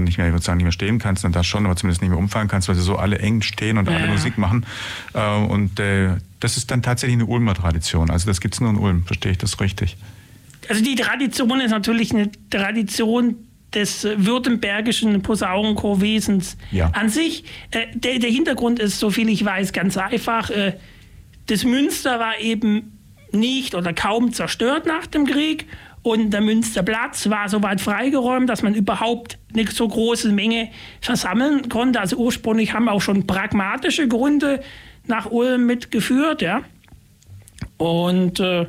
[0.00, 2.10] nicht mehr, ich würde sagen, nicht mehr stehen kannst, dann das schon, aber zumindest nicht
[2.10, 3.96] mehr umfallen kannst, weil sie so alle eng stehen und ja.
[3.96, 4.66] alle Musik machen.
[5.14, 8.10] Äh, und äh, das ist dann tatsächlich eine Ulmer Tradition.
[8.10, 9.96] Also das gibt es nur in Ulm, verstehe ich das richtig?
[10.68, 13.36] Also die Tradition ist natürlich eine Tradition,
[13.74, 16.90] des württembergischen Posaunenchorwesens ja.
[16.92, 17.44] an sich.
[17.70, 20.50] Äh, der, der, Hintergrund ist, soviel ich weiß, ganz einfach.
[20.50, 20.74] Äh,
[21.46, 22.98] das Münster war eben
[23.32, 25.66] nicht oder kaum zerstört nach dem Krieg
[26.04, 30.68] und der Münsterplatz war soweit freigeräumt, dass man überhaupt eine so große Menge
[31.00, 31.98] versammeln konnte.
[31.98, 34.62] Also ursprünglich haben auch schon pragmatische Gründe
[35.06, 36.42] nach Ulm mitgeführt.
[36.42, 36.60] Ja.
[37.78, 38.66] Und äh,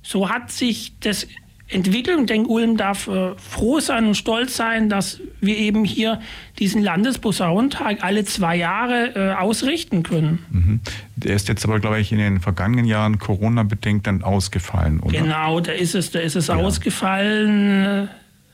[0.00, 1.26] so hat sich das
[1.70, 2.22] Entwicklung.
[2.22, 6.20] Ich denke, Ulm darf äh, froh sein und stolz sein, dass wir eben hier
[6.58, 10.44] diesen Landesposaunentag alle zwei Jahre äh, ausrichten können.
[10.50, 10.80] Mhm.
[11.16, 15.20] Der ist jetzt aber, glaube ich, in den vergangenen Jahren Corona-bedingt dann ausgefallen, oder?
[15.20, 16.56] Genau, da ist es, da ist es ja.
[16.56, 18.06] ausgefallen, äh,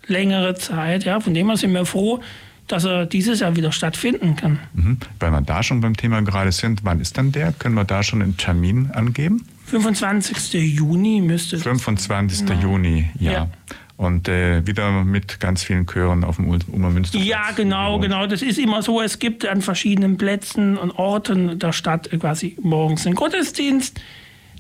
[0.07, 1.05] längere Zeit.
[1.05, 2.21] Ja, von dem her sind wir froh,
[2.69, 4.59] dass er dieses Jahr wieder stattfinden kann.
[4.75, 4.99] Mhm.
[5.21, 7.53] Weil wir da schon beim Thema gerade sind, wann ist dann der?
[7.53, 9.47] Können wir da schon einen Termin angeben?
[9.67, 10.53] 25.
[10.77, 12.47] Juni müsste 25.
[12.47, 12.61] Genau.
[12.61, 13.33] Juni, ja.
[13.33, 13.49] ja.
[13.97, 17.19] Und äh, wieder mit ganz vielen Chören auf dem Ulmer Münster.
[17.19, 18.27] Ja, genau, genau.
[18.27, 19.01] Das ist immer so.
[19.01, 23.99] Es gibt an verschiedenen Plätzen und Orten der Stadt quasi morgens einen Gottesdienst.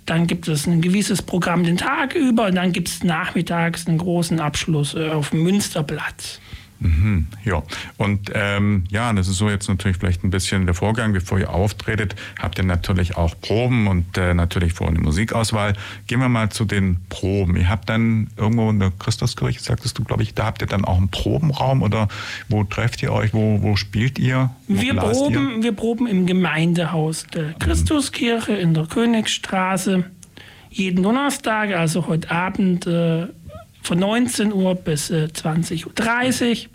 [0.06, 3.98] Dann gibt es ein gewisses Programm den Tag über und dann gibt es nachmittags einen
[3.98, 6.40] großen Abschluss äh, auf dem Münsterplatz.
[6.78, 7.62] Mhm, ja,
[7.96, 11.50] und ähm, ja, das ist so jetzt natürlich vielleicht ein bisschen der Vorgang, bevor ihr
[11.50, 15.74] auftretet, habt ihr natürlich auch Proben und äh, natürlich vor eine Musikauswahl.
[16.06, 17.56] Gehen wir mal zu den Proben.
[17.56, 20.84] Ihr habt dann irgendwo in der Christuskirche, sagtest du, glaube ich, da habt ihr dann
[20.84, 22.08] auch einen Probenraum oder
[22.48, 24.50] wo trefft ihr euch, wo, wo spielt ihr?
[24.68, 25.62] Wo wir proben, ihr?
[25.62, 30.04] wir proben im Gemeindehaus der Christuskirche in der Königsstraße
[30.70, 32.86] jeden Donnerstag, also heute Abend.
[32.86, 33.28] Äh,
[33.86, 36.70] von 19 Uhr bis äh, 20.30 Uhr.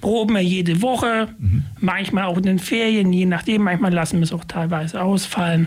[0.00, 1.64] Proben wir jede Woche, mhm.
[1.80, 3.62] manchmal auch in den Ferien, je nachdem.
[3.62, 5.66] Manchmal lassen wir es auch teilweise ausfallen.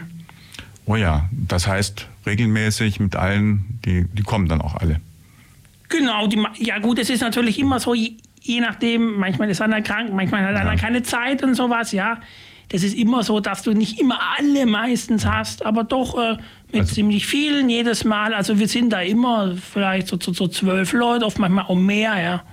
[0.86, 5.02] Oh ja, das heißt regelmäßig mit allen, die, die kommen dann auch alle.
[5.90, 9.82] Genau, die, ja gut, es ist natürlich immer so, je, je nachdem, manchmal ist einer
[9.82, 10.78] krank, manchmal hat einer ja.
[10.78, 12.22] keine Zeit und sowas, ja.
[12.70, 16.38] Das ist immer so, dass du nicht immer alle meistens hast, aber doch äh,
[16.74, 18.34] mit also, ziemlich vielen jedes Mal.
[18.34, 22.22] Also wir sind da immer vielleicht so, so, so zwölf Leute, oft manchmal auch mehr,
[22.22, 22.44] ja.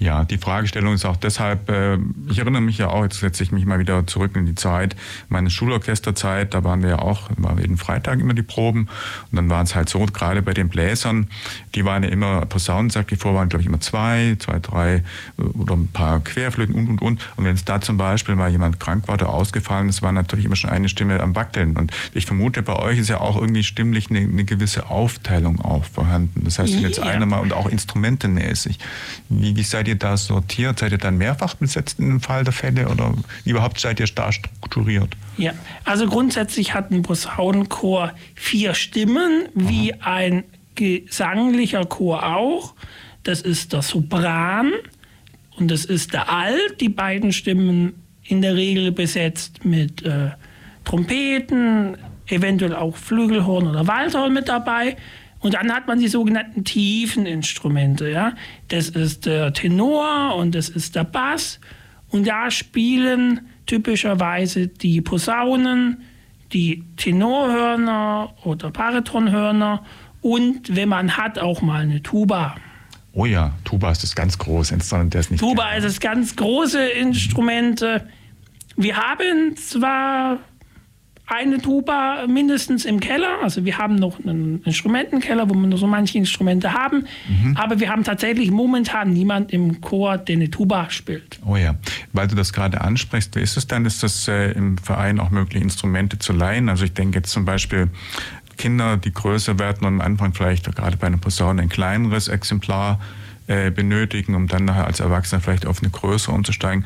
[0.00, 1.98] Ja, die Fragestellung ist auch deshalb, äh,
[2.30, 4.96] ich erinnere mich ja auch, jetzt setze ich mich mal wieder zurück in die Zeit,
[5.28, 8.88] meine Schulorchesterzeit, da waren wir ja auch, war jeden Freitag immer die Proben
[9.30, 11.28] und dann waren es halt so, gerade bei den Bläsern,
[11.74, 15.02] die waren ja immer, Posaunen, sagt die vor, waren glaube ich immer zwei, zwei, drei
[15.38, 17.28] äh, oder ein paar Querflöten und, und, und.
[17.36, 20.46] Und wenn es da zum Beispiel mal jemand krank war oder ausgefallen ist, war natürlich
[20.46, 21.76] immer schon eine Stimme am Wackeln.
[21.76, 25.84] Und ich vermute, bei euch ist ja auch irgendwie stimmlich eine, eine gewisse Aufteilung auch
[25.84, 26.44] vorhanden.
[26.44, 27.04] Das heißt, jetzt ja.
[27.04, 28.78] einer mal und auch instrumentenmäßig.
[29.28, 30.78] Wie, wie seid ihr ihr da sortiert?
[30.78, 35.16] Seid ihr dann mehrfach besetzt im Fall der Fälle oder überhaupt seid ihr da strukturiert?
[35.36, 35.52] Ja,
[35.84, 40.14] also grundsätzlich hat ein Posaunenchor vier Stimmen, wie Aha.
[40.14, 42.74] ein gesanglicher Chor auch.
[43.22, 44.72] Das ist der Sopran
[45.58, 46.80] und das ist der Alt.
[46.80, 50.30] Die beiden Stimmen in der Regel besetzt mit äh,
[50.84, 54.96] Trompeten, eventuell auch Flügelhorn oder Waldhorn mit dabei.
[55.40, 58.10] Und dann hat man die sogenannten tiefen Instrumente.
[58.10, 58.34] Ja?
[58.68, 61.60] Das ist der Tenor und das ist der Bass.
[62.10, 66.02] Und da spielen typischerweise die Posaunen,
[66.52, 69.84] die Tenorhörner oder Baritonhörner
[70.20, 72.56] und wenn man hat, auch mal eine Tuba.
[73.12, 75.40] Oh ja, Tuba ist das ganz große Instrument, das nicht.
[75.40, 77.84] Tuba ist das ganz große Instrument.
[78.76, 80.38] Wir haben zwar
[81.30, 83.38] eine Tuba mindestens im Keller.
[83.42, 87.06] Also wir haben noch einen Instrumentenkeller, wo wir noch so manche Instrumente haben.
[87.28, 87.56] Mhm.
[87.56, 91.38] Aber wir haben tatsächlich momentan niemand im Chor, der eine Tuba spielt.
[91.46, 91.76] Oh ja,
[92.12, 93.84] weil du das gerade ansprichst, wie ist es dann?
[93.84, 96.68] Ist das äh, im Verein auch möglich, Instrumente zu leihen?
[96.68, 97.88] Also ich denke jetzt zum Beispiel
[98.56, 102.98] Kinder, die größer werden und am Anfang vielleicht gerade bei einer Posaune ein kleineres Exemplar
[103.46, 106.84] äh, benötigen, um dann nachher als Erwachsener vielleicht auf eine größere umzusteigen.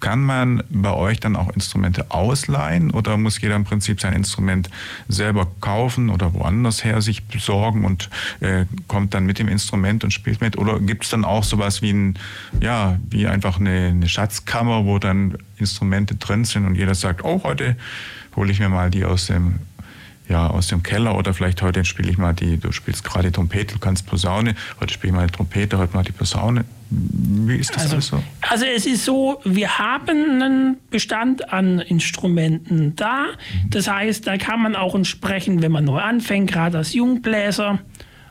[0.00, 4.70] Kann man bei euch dann auch Instrumente ausleihen oder muss jeder im Prinzip sein Instrument
[5.08, 10.12] selber kaufen oder woanders her sich besorgen und äh, kommt dann mit dem Instrument und
[10.12, 10.58] spielt mit?
[10.58, 12.18] Oder gibt es dann auch sowas wie ein,
[12.60, 17.42] ja, wie einfach eine, eine Schatzkammer, wo dann Instrumente drin sind und jeder sagt, oh,
[17.44, 17.76] heute
[18.36, 19.60] hole ich mir mal die aus dem
[20.28, 23.74] ja, aus dem Keller oder vielleicht heute spiele ich mal die, du spielst gerade Trompete,
[23.74, 26.64] du kannst Posaune, heute spiele ich mal die Trompete, heute mal die Posaune.
[26.90, 28.22] Wie ist das also, alles so?
[28.48, 33.24] Also es ist so, wir haben einen Bestand an Instrumenten da.
[33.24, 33.70] Mhm.
[33.70, 37.80] Das heißt, da kann man auch entsprechend, wenn man neu anfängt, gerade als Jungbläser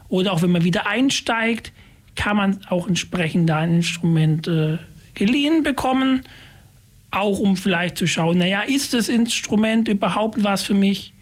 [0.10, 1.72] oder auch wenn man wieder einsteigt,
[2.16, 4.78] kann man auch entsprechend da ein Instrument äh,
[5.14, 6.22] geliehen bekommen.
[7.12, 11.14] Auch um vielleicht zu schauen, naja, ist das Instrument überhaupt was für mich?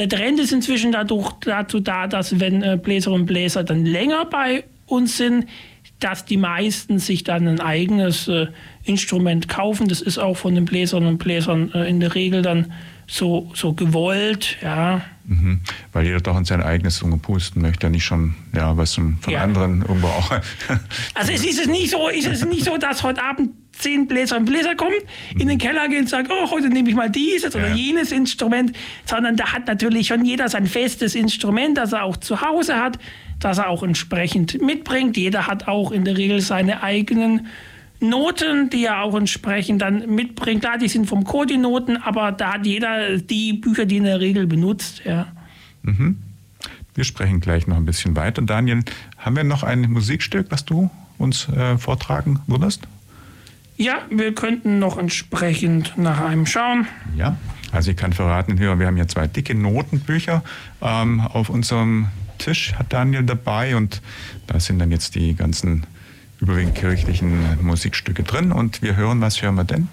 [0.00, 4.24] Der Trend ist inzwischen dadurch, dazu da, dass wenn äh, Bläserinnen und Bläser dann länger
[4.24, 5.44] bei uns sind,
[5.98, 8.46] dass die meisten sich dann ein eigenes äh,
[8.84, 9.88] Instrument kaufen.
[9.88, 12.72] Das ist auch von den Bläsern und Bläsern äh, in der Regel dann
[13.06, 15.02] so, so gewollt, ja.
[15.26, 15.60] Mhm.
[15.92, 19.42] Weil jeder doch in sein eigenes pusten möchte, nicht schon ja, was von ja.
[19.42, 20.30] anderen irgendwo auch.
[21.12, 24.36] also es ist es nicht so, ist es nicht so, dass heute Abend zehn Bläser
[24.36, 24.96] und Bläser kommen,
[25.38, 27.74] in den Keller gehen und sagen, oh, heute nehme ich mal dieses oder ja.
[27.74, 32.40] jenes Instrument, sondern da hat natürlich schon jeder sein festes Instrument, das er auch zu
[32.40, 32.98] Hause hat,
[33.38, 35.16] das er auch entsprechend mitbringt.
[35.16, 37.46] Jeder hat auch in der Regel seine eigenen
[38.00, 40.62] Noten, die er auch entsprechend dann mitbringt.
[40.62, 41.46] Klar, die sind vom Chor
[42.02, 45.02] aber da hat jeder die Bücher, die in der Regel benutzt.
[45.04, 45.28] Ja.
[45.82, 46.18] Mhm.
[46.94, 48.42] Wir sprechen gleich noch ein bisschen weiter.
[48.42, 48.82] Daniel,
[49.18, 52.88] haben wir noch ein Musikstück, was du uns äh, vortragen würdest?
[53.80, 56.86] Ja, wir könnten noch entsprechend nach einem schauen.
[57.16, 57.38] Ja,
[57.72, 60.44] also ich kann verraten, wir haben hier zwei dicke Notenbücher
[60.82, 64.02] ähm, auf unserem Tisch, hat Daniel dabei und
[64.46, 65.86] da sind dann jetzt die ganzen
[66.42, 69.88] überwiegend kirchlichen Musikstücke drin und wir hören, was hören wir denn?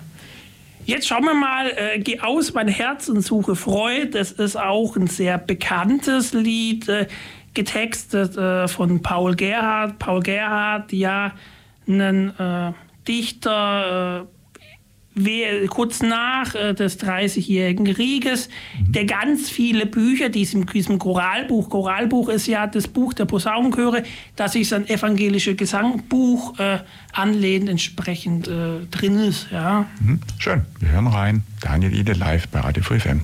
[0.84, 4.10] Jetzt schauen wir mal, äh, Geh aus, mein Herz und suche Freud.
[4.12, 7.08] Das ist auch ein sehr bekanntes Lied, äh,
[7.54, 9.98] getextet äh, von Paul Gerhardt.
[9.98, 11.32] Paul Gerhardt, ja,
[11.88, 12.74] ein äh,
[13.08, 14.38] Dichter äh,
[15.68, 18.92] kurz nach äh, des Dreißigjährigen Krieges, mhm.
[18.92, 24.04] der ganz viele Bücher, diesem, diesem Choralbuch, Choralbuch ist ja das Buch der Posaunenchöre,
[24.36, 26.80] das sich ein evangelisches Gesangbuch äh,
[27.14, 29.48] anlehnt, entsprechend äh, drin ist.
[29.52, 29.88] Ja.
[30.02, 30.20] Mhm.
[30.38, 31.44] Schön, wir hören rein.
[31.62, 33.22] Daniel Ide live bei Radio Free FM.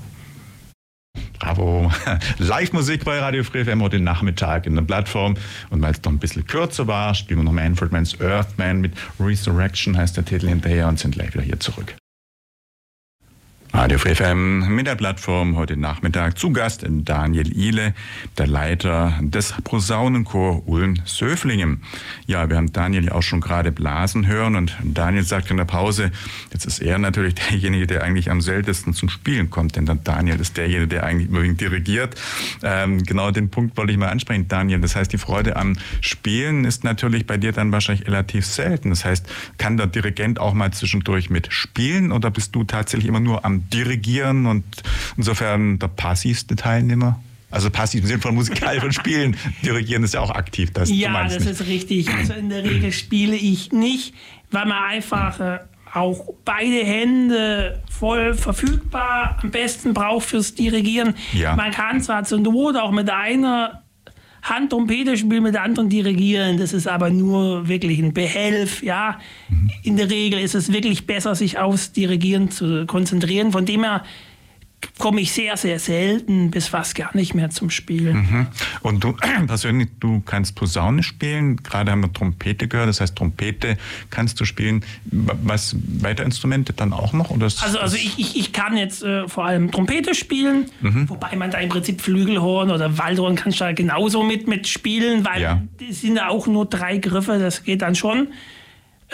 [1.43, 1.91] Bravo.
[2.37, 5.35] Live-Musik bei Radio Free FM heute Nachmittag in der Plattform.
[5.71, 8.93] Und weil es noch ein bisschen kürzer war, spielen wir noch Manfred Mann's Earthman mit
[9.19, 11.95] Resurrection, heißt der Titel hinterher und sind gleich wieder hier zurück.
[13.75, 17.95] Radio Free FM mit der Plattform heute Nachmittag zu Gast Daniel Ihle,
[18.37, 21.81] der Leiter des Posaunenchor Ulm-Söflingen.
[22.27, 25.65] Ja, wir haben Daniel ja auch schon gerade blasen hören und Daniel sagt in der
[25.65, 26.11] Pause,
[26.51, 30.55] jetzt ist er natürlich derjenige, der eigentlich am seltensten zum Spielen kommt, denn Daniel ist
[30.55, 32.13] derjenige, der eigentlich überwiegend dirigiert.
[32.61, 34.81] Ähm, genau den Punkt wollte ich mal ansprechen, Daniel.
[34.81, 38.91] Das heißt, die Freude am Spielen ist natürlich bei dir dann wahrscheinlich relativ selten.
[38.91, 43.19] Das heißt, kann der Dirigent auch mal zwischendurch mit spielen oder bist du tatsächlich immer
[43.19, 44.63] nur am Dirigieren und
[45.17, 47.19] insofern der passivste Teilnehmer?
[47.51, 49.37] Also passiv im Sinne von musikalisch von Spielen.
[49.63, 50.71] Dirigieren ist ja auch aktiv.
[50.73, 51.51] Das, ja, das nicht.
[51.51, 52.09] ist richtig.
[52.11, 54.15] Also in der Regel spiele ich nicht,
[54.49, 55.59] weil man einfach äh,
[55.93, 61.13] auch beide Hände voll verfügbar am besten braucht fürs Dirigieren.
[61.31, 61.55] Ja.
[61.55, 63.82] Man kann zwar zur Not auch mit einer
[64.43, 66.57] Hand Trompete spielen, mit der anderen dirigieren.
[66.57, 68.83] Das ist aber nur wirklich ein Behelf.
[68.83, 69.71] Ja, mhm.
[69.83, 73.51] in der Regel ist es wirklich besser, sich aufs Dirigieren zu konzentrieren.
[73.53, 74.03] Von dem her
[74.97, 78.17] komme ich sehr, sehr selten bis fast gar nicht mehr zum Spielen.
[78.17, 78.47] Mhm.
[78.81, 79.13] Und du
[79.47, 83.77] persönlich, du kannst Posaune spielen, gerade haben wir Trompete gehört, das heißt Trompete
[84.09, 84.83] kannst du spielen.
[85.05, 87.29] Was, weitere Instrumente dann auch noch?
[87.29, 91.09] Oder also also ich, ich, ich kann jetzt äh, vor allem Trompete spielen, mhm.
[91.09, 95.25] wobei man da im Prinzip Flügelhorn oder Waldhorn kannst du da genauso mit, mit spielen,
[95.25, 95.61] weil ja.
[95.89, 98.27] es sind ja auch nur drei Griffe, das geht dann schon.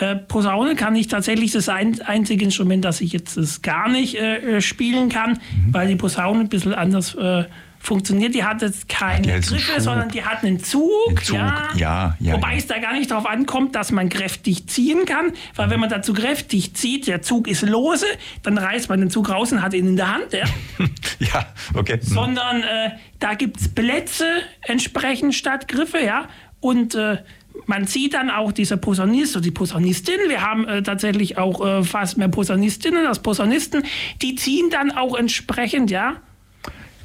[0.00, 4.14] Äh, Posaune kann ich tatsächlich das ein, einzige Instrument, das ich jetzt das gar nicht
[4.14, 5.74] äh, äh, spielen kann, mhm.
[5.74, 7.44] weil die Posaune ein bisschen anders äh,
[7.78, 8.34] funktioniert.
[8.34, 10.90] Die hat jetzt keine hat Griffe, sondern die hat einen Zug.
[11.08, 11.36] Einen Zug.
[11.36, 11.68] Ja.
[11.76, 12.56] Ja, ja, Wobei ja.
[12.56, 15.70] es da gar nicht darauf ankommt, dass man kräftig ziehen kann, weil mhm.
[15.72, 18.06] wenn man dazu kräftig zieht, der Zug ist lose,
[18.42, 20.32] dann reißt man den Zug raus und hat ihn in der Hand.
[20.32, 20.44] Ja,
[21.18, 21.96] ja okay.
[21.96, 22.06] Mhm.
[22.06, 24.24] Sondern äh, da gibt es Plätze
[24.62, 26.28] entsprechend statt Griffe, ja.
[26.60, 27.18] Und äh,
[27.66, 31.84] man sieht dann auch dieser Posaunist oder die Posaunistin, wir haben äh, tatsächlich auch äh,
[31.84, 33.84] fast mehr Posaunistinnen als Posaunisten,
[34.22, 36.16] die ziehen dann auch entsprechend, ja.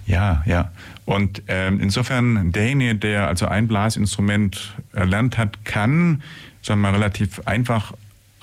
[0.08, 0.72] Ja, ja.
[1.06, 6.24] Und ähm, insofern, derjenige, der also ein Blasinstrument erlernt hat, kann,
[6.62, 7.94] sagen wir mal, relativ einfach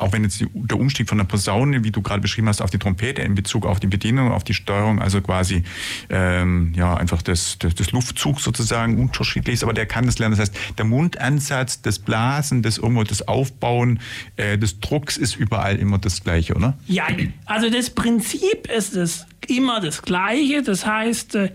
[0.03, 2.79] auch wenn jetzt der Umstieg von der Posaune, wie du gerade beschrieben hast, auf die
[2.79, 5.63] Trompete in Bezug auf die Bedienung, auf die Steuerung, also quasi
[6.11, 10.37] ähm, ja einfach das, das, das Luftzug sozusagen unterschiedlich ist, aber der kann das lernen.
[10.37, 14.01] Das heißt, der Mundansatz, das Blasen, das irgendwo das Aufbauen
[14.37, 16.77] äh, des Drucks ist überall immer das Gleiche, oder?
[16.87, 17.07] Ja,
[17.47, 20.63] also das Prinzip ist es immer das Gleiche.
[20.63, 21.53] Das heißt, äh,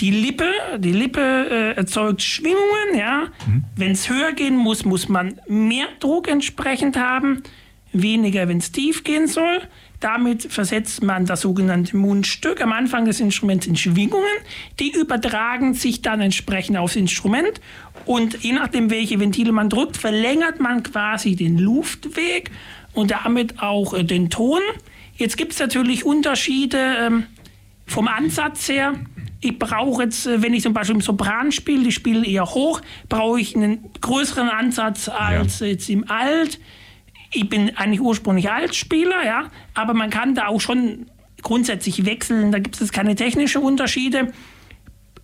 [0.00, 3.28] die Lippe, die Lippe äh, erzeugt Schwingungen, ja.
[3.46, 3.64] Mhm.
[3.76, 7.42] Wenn es höher gehen muss, muss man mehr Druck entsprechend haben
[7.94, 9.62] weniger, wenn es tief gehen soll.
[10.00, 14.24] Damit versetzt man das sogenannte Mundstück am Anfang des Instruments in Schwingungen.
[14.78, 17.60] Die übertragen sich dann entsprechend aufs Instrument.
[18.04, 22.50] Und je nachdem, welche Ventile man drückt, verlängert man quasi den Luftweg
[22.92, 24.60] und damit auch äh, den Ton.
[25.16, 27.24] Jetzt gibt es natürlich Unterschiede ähm,
[27.86, 28.94] vom Ansatz her.
[29.40, 32.80] Ich brauche jetzt, äh, wenn ich zum Beispiel im Sopran spiele, die spielen eher hoch,
[33.08, 35.66] brauche ich einen größeren Ansatz als ja.
[35.66, 36.58] jetzt im Alt
[37.34, 41.06] ich bin eigentlich ursprünglich Altspieler, ja, aber man kann da auch schon
[41.42, 42.52] grundsätzlich wechseln.
[42.52, 44.18] Da gibt es keine technischen Unterschiede.
[44.18, 44.32] Ein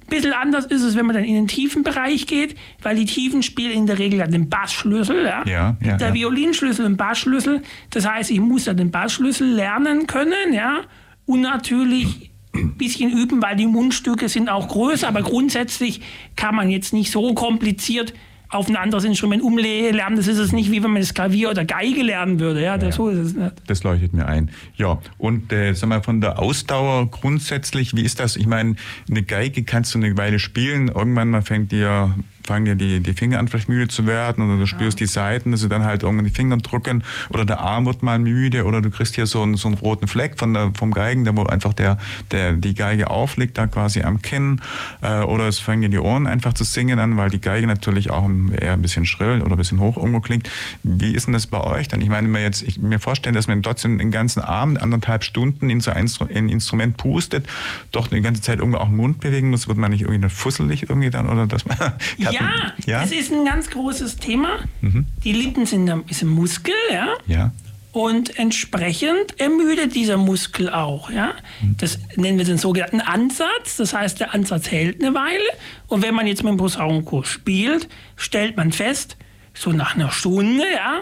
[0.08, 3.42] bisschen anders ist es, wenn man dann in den tiefen Bereich geht, weil die Tiefen
[3.42, 5.24] spielen in der Regel ja den Bassschlüssel.
[5.24, 5.44] Ja?
[5.46, 6.14] Ja, ja, der.
[6.14, 7.62] Violinschlüssel und Bassschlüssel.
[7.90, 10.80] Das heißt, ich muss ja den Bassschlüssel lernen können, ja,
[11.26, 16.00] und natürlich ein bisschen üben, weil die Mundstücke sind auch größer, aber grundsätzlich
[16.34, 18.12] kann man jetzt nicht so kompliziert
[18.50, 20.16] auf ein anderes Instrument umlernen.
[20.16, 22.62] Das ist es nicht, wie wenn man das Klavier oder Geige lernen würde.
[22.62, 23.52] Ja, das, ja, so ist es nicht.
[23.66, 24.50] Das leuchtet mir ein.
[24.76, 28.36] Ja, und äh, sag mal, von der Ausdauer grundsätzlich, wie ist das?
[28.36, 28.74] Ich meine,
[29.08, 30.88] eine Geige kannst du eine Weile spielen.
[30.88, 34.58] Irgendwann mal fängt dir fangen dir die, die Finger an vielleicht müde zu werden oder
[34.58, 35.06] du spürst ja.
[35.06, 38.18] die Seiten, dass sie dann halt irgendwann die Finger drücken oder der Arm wird mal
[38.18, 41.24] müde oder du kriegst hier so einen, so einen roten Fleck von der, vom Geigen,
[41.24, 41.98] da wo einfach der,
[42.30, 44.60] der, die Geige aufliegt, da quasi am Kinn
[45.02, 48.10] äh, oder es fangen dir die Ohren einfach zu singen an, weil die Geige natürlich
[48.10, 48.28] auch
[48.60, 50.50] eher ein bisschen schrill oder ein bisschen hoch irgendwo klingt.
[50.82, 52.00] Wie ist denn das bei euch dann?
[52.00, 55.70] Ich meine, mir jetzt, ich mir vorstellen, dass man trotzdem den ganzen Abend, anderthalb Stunden
[55.70, 57.46] in so ein, ein Instrument pustet,
[57.92, 60.88] doch die ganze Zeit irgendwie auch den Mund bewegen muss, wird man nicht irgendwie fusselig
[60.88, 61.76] irgendwie dann oder dass man
[62.18, 64.58] ja, ja, ja, das ist ein ganz großes Thema.
[64.80, 65.06] Mhm.
[65.24, 67.14] Die Lippen sind ein, Muskel, ja.
[67.26, 67.52] Ja.
[67.92, 71.10] Und entsprechend ermüdet dieser Muskel auch.
[71.10, 71.34] Ja?
[71.60, 71.76] Mhm.
[71.78, 73.76] Das nennen wir den sogenannten Ansatz.
[73.76, 75.42] Das heißt, der Ansatz hält eine Weile.
[75.88, 79.16] Und wenn man jetzt mit dem Posaunenkurs spielt, stellt man fest,
[79.54, 81.00] so nach einer Stunde, ja,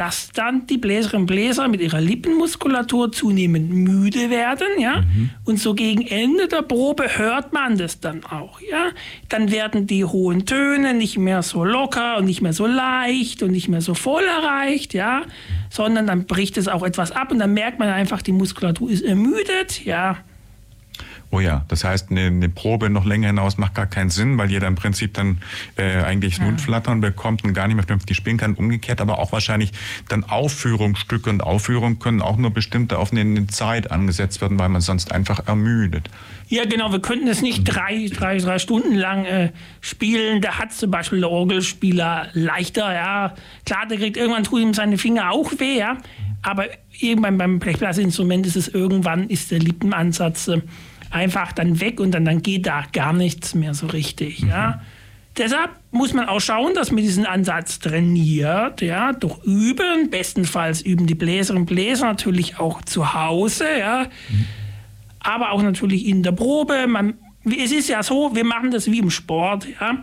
[0.00, 5.02] dass dann die Bläserinnen und Bläser mit ihrer Lippenmuskulatur zunehmend müde werden, ja.
[5.02, 5.28] Mhm.
[5.44, 8.92] Und so gegen Ende der Probe hört man das dann auch, ja.
[9.28, 13.50] Dann werden die hohen Töne nicht mehr so locker und nicht mehr so leicht und
[13.50, 15.20] nicht mehr so voll erreicht, ja.
[15.68, 19.02] Sondern dann bricht es auch etwas ab und dann merkt man einfach, die Muskulatur ist
[19.02, 20.16] ermüdet, ja.
[21.32, 24.50] Oh ja, das heißt, eine, eine, Probe noch länger hinaus macht gar keinen Sinn, weil
[24.50, 25.38] jeder im Prinzip dann
[25.76, 26.44] äh, eigentlich ja.
[26.44, 28.54] Mundflattern bekommt und gar nicht mehr vernünftig spielen kann.
[28.54, 29.70] Umgekehrt aber auch wahrscheinlich
[30.08, 34.80] dann Aufführungsstücke und Aufführungen können auch nur bestimmte auf eine Zeit angesetzt werden, weil man
[34.80, 36.10] sonst einfach ermüdet.
[36.48, 36.90] Ja, genau.
[36.90, 40.42] Wir könnten es nicht drei, drei, drei Stunden lang äh, spielen.
[40.42, 42.92] Da hat zum Beispiel der Orgelspieler leichter.
[42.92, 45.78] Ja, klar, der kriegt irgendwann tut ihm seine Finger auch weh.
[45.78, 45.98] Ja,
[46.42, 46.64] aber
[46.98, 50.60] irgendwann beim Blechblasinstrument ist es irgendwann ist der Lippenansatz äh,
[51.10, 54.42] einfach dann weg und dann, dann geht da gar nichts mehr so richtig.
[54.42, 54.48] Mhm.
[54.48, 54.80] Ja.
[55.36, 60.10] Deshalb muss man auch schauen, dass man diesen Ansatz trainiert, ja, durch Üben.
[60.10, 64.46] Bestenfalls üben die Bläserinnen und Bläser natürlich auch zu Hause, ja, mhm.
[65.20, 66.86] aber auch natürlich in der Probe.
[66.86, 70.02] Man, es ist ja so, wir machen das wie im Sport, ja.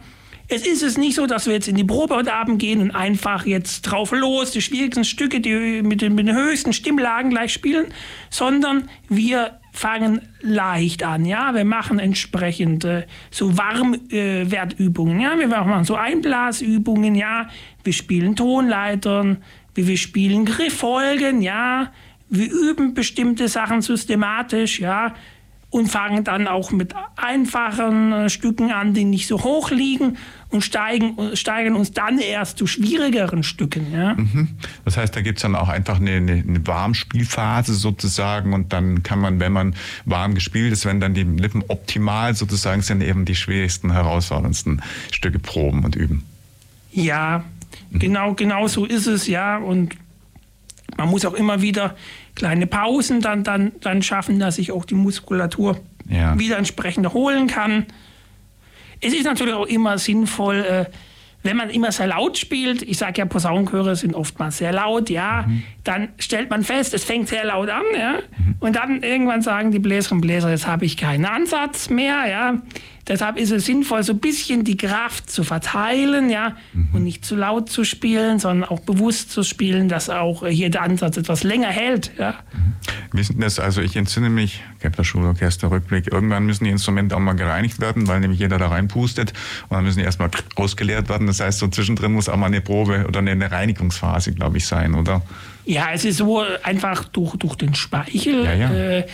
[0.49, 2.91] Es ist es nicht so, dass wir jetzt in die Probe heute Abend gehen und
[2.91, 7.51] einfach jetzt drauf los, die schwierigsten Stücke, die mit den, mit den höchsten Stimmlagen gleich
[7.51, 7.87] spielen,
[8.29, 11.53] sondern wir fangen leicht an, ja.
[11.53, 15.37] Wir machen entsprechend äh, so Warmwertübungen, äh, ja.
[15.37, 17.47] Wir machen so Einblasübungen, ja.
[17.83, 19.37] Wir spielen Tonleitern,
[19.75, 21.91] wir spielen Grifffolgen, ja.
[22.29, 25.13] Wir üben bestimmte Sachen systematisch, ja
[25.69, 30.17] und fangen dann auch mit einfachen äh, Stücken an, die nicht so hoch liegen
[30.49, 33.91] und steigen, steigern uns dann erst zu schwierigeren Stücken.
[33.91, 34.13] Ja?
[34.15, 34.49] Mhm.
[34.85, 39.03] Das heißt, da gibt es dann auch einfach eine, eine, eine, Warmspielphase sozusagen und dann
[39.03, 39.75] kann man, wenn man
[40.05, 44.81] warm gespielt ist, wenn dann die Lippen optimal sozusagen sind, eben die schwierigsten, herausforderndsten
[45.11, 46.23] Stücke proben und üben.
[46.91, 47.43] Ja,
[47.91, 47.99] mhm.
[47.99, 49.57] genau, genau so ist es, ja.
[49.57, 49.95] Und
[50.95, 51.95] man muss auch immer wieder
[52.35, 56.39] kleine Pausen dann, dann, dann schaffen, dass sich auch die Muskulatur ja.
[56.39, 57.85] wieder entsprechend erholen kann.
[59.01, 60.85] Es ist natürlich auch immer sinnvoll, äh,
[61.43, 65.45] wenn man immer sehr laut spielt, ich sage ja, Posaunenchöre sind oftmals sehr laut, ja,
[65.47, 65.63] mhm.
[65.83, 68.55] dann stellt man fest, es fängt sehr laut an, ja, mhm.
[68.59, 72.61] und dann irgendwann sagen die Bläserinnen und Bläser, jetzt habe ich keinen Ansatz mehr, ja.
[73.07, 76.89] Deshalb ist es sinnvoll, so ein bisschen die Kraft zu verteilen, ja, mhm.
[76.93, 80.81] und nicht zu laut zu spielen, sondern auch bewusst zu spielen, dass auch hier der
[80.81, 82.35] Ansatz etwas länger hält, ja.
[82.53, 82.67] Mhm.
[83.13, 83.59] Wie ist das?
[83.59, 88.07] Also ich entsinne mich, Kepler Schulorchester Rückblick, irgendwann müssen die Instrumente auch mal gereinigt werden,
[88.07, 89.33] weil nämlich jeder da reinpustet
[89.69, 91.27] und dann müssen die erstmal ausgeleert werden.
[91.27, 94.93] Das heißt, so zwischendrin muss auch mal eine Probe oder eine Reinigungsphase, glaube ich, sein,
[94.95, 95.21] oder?
[95.65, 98.43] Ja, es ist so einfach durch, durch den Speichel.
[98.45, 98.71] Ja, ja.
[98.71, 99.07] Äh,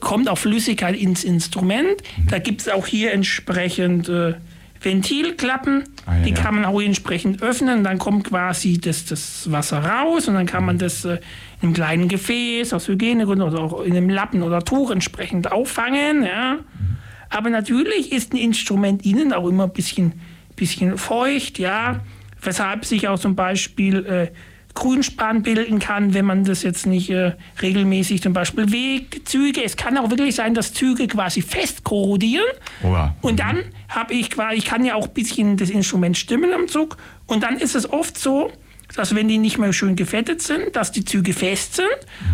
[0.00, 2.02] kommt auch Flüssigkeit ins Instrument.
[2.28, 4.34] Da gibt es auch hier entsprechend äh,
[4.80, 7.82] Ventilklappen, ah, ja, die kann man auch entsprechend öffnen.
[7.82, 10.80] Dann kommt quasi das, das Wasser raus und dann kann man mhm.
[10.80, 11.18] das äh,
[11.60, 16.22] in einem kleinen Gefäß aus Hygienegründen oder auch in einem Lappen oder Tuch entsprechend auffangen.
[16.22, 16.54] Ja.
[16.54, 16.96] Mhm.
[17.30, 20.12] Aber natürlich ist ein Instrument innen auch immer ein bisschen,
[20.56, 22.00] bisschen feucht, ja,
[22.40, 24.28] weshalb sich auch zum Beispiel äh,
[24.74, 29.64] Grünspan bilden kann, wenn man das jetzt nicht äh, regelmäßig zum Beispiel wegt, Züge.
[29.64, 32.46] Es kann auch wirklich sein, dass Züge quasi fest korrodieren.
[32.82, 33.16] Oh ja.
[33.20, 36.68] Und dann habe ich quasi, ich kann ja auch ein bisschen das Instrument stimmen am
[36.68, 36.96] Zug.
[37.26, 38.52] Und dann ist es oft so,
[38.94, 41.88] dass wenn die nicht mehr schön gefettet sind, dass die Züge fest sind.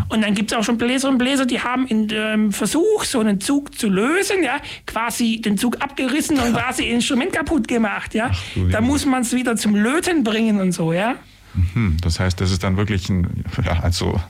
[0.09, 3.21] Und dann gibt es auch schon Bläserinnen und Bläser, die haben in dem Versuch, so
[3.21, 8.15] einen Zug zu lösen, ja, quasi den Zug abgerissen und quasi Instrument kaputt gemacht.
[8.15, 8.31] Ja.
[8.71, 11.17] Da muss man es wieder zum Löten bringen und so, ja.
[11.55, 11.97] Mhm.
[12.01, 14.21] Das heißt, das ist dann wirklich ein, ja, also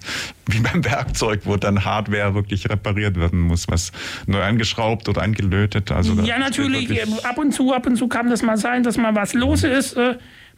[0.47, 3.93] wie beim Werkzeug, wo dann Hardware wirklich repariert werden muss, was
[4.27, 5.91] neu angeschraubt oder angelötet.
[5.91, 7.03] Also ja, natürlich.
[7.25, 9.97] Ab und zu, ab und zu kann das mal sein, dass mal was los ist.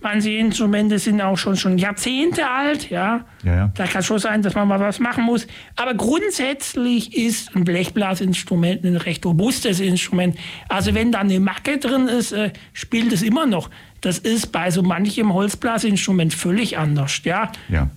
[0.02, 3.24] Manche Instrumente sind auch schon, schon Jahrzehnte alt, ja.
[3.42, 3.70] ja, ja.
[3.74, 5.46] Da kann schon sein, dass man mal was machen muss.
[5.74, 10.36] Aber grundsätzlich ist ein Blechblasinstrument ein recht robustes Instrument.
[10.68, 13.70] Also wenn da eine Macke drin ist, äh, spielt es immer noch.
[14.02, 17.50] Das ist bei so manchem Holzblasinstrument völlig anders, ja.
[17.68, 17.88] Ja.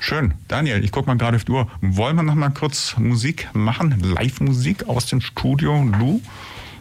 [0.00, 0.34] Schön.
[0.48, 1.66] Daniel, ich gucke mal gerade auf die Uhr.
[1.80, 3.98] Wollen wir noch mal kurz Musik machen?
[4.02, 6.20] Live-Musik aus dem Studio, Lou?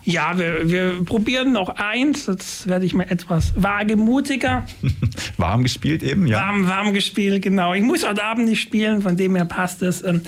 [0.05, 2.27] Ja, wir, wir probieren noch eins.
[2.27, 4.65] Jetzt werde ich mal etwas wagemutiger.
[5.37, 6.39] warm gespielt eben, ja.
[6.39, 7.73] Warm, warm gespielt, genau.
[7.73, 10.03] Ich muss heute Abend nicht spielen, von dem her passt es.
[10.03, 10.21] Ähm,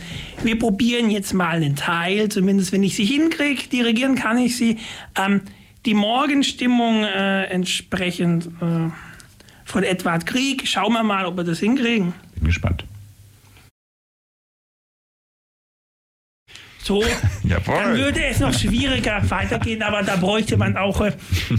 [0.43, 3.67] wir probieren jetzt mal einen Teil, zumindest wenn ich sie hinkriege.
[3.67, 4.77] Dirigieren kann ich sie.
[5.17, 5.41] Ähm,
[5.85, 8.89] die Morgenstimmung äh, entsprechend äh,
[9.65, 10.67] von Edward Krieg.
[10.67, 12.13] Schauen wir mal, ob wir das hinkriegen.
[12.35, 12.85] Bin gespannt.
[16.85, 17.03] So,
[17.43, 21.13] dann würde es noch schwieriger weitergehen, aber da bräuchte man auch äh,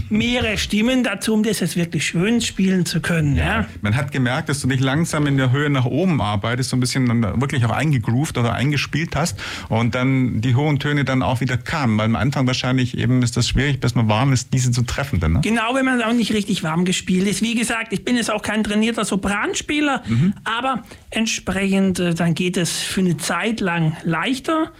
[0.09, 3.35] mehrere Stimmen dazu, um das jetzt wirklich schön spielen zu können.
[3.35, 3.45] Ja.
[3.45, 3.65] ja.
[3.81, 6.79] Man hat gemerkt, dass du dich langsam in der Höhe nach oben arbeitest, so ein
[6.79, 11.57] bisschen wirklich auch eingegroovt oder eingespielt hast und dann die hohen Töne dann auch wieder
[11.57, 14.83] kamen, weil am Anfang wahrscheinlich eben ist das schwierig, bis man warm ist, diese zu
[14.83, 15.19] treffen.
[15.19, 15.41] Dann, ne?
[15.41, 17.41] Genau, wenn man auch nicht richtig warm gespielt ist.
[17.41, 20.33] Wie gesagt, ich bin jetzt auch kein trainierter Sopranspieler, mhm.
[20.45, 24.71] aber entsprechend, äh, dann geht es für eine Zeit lang leichter.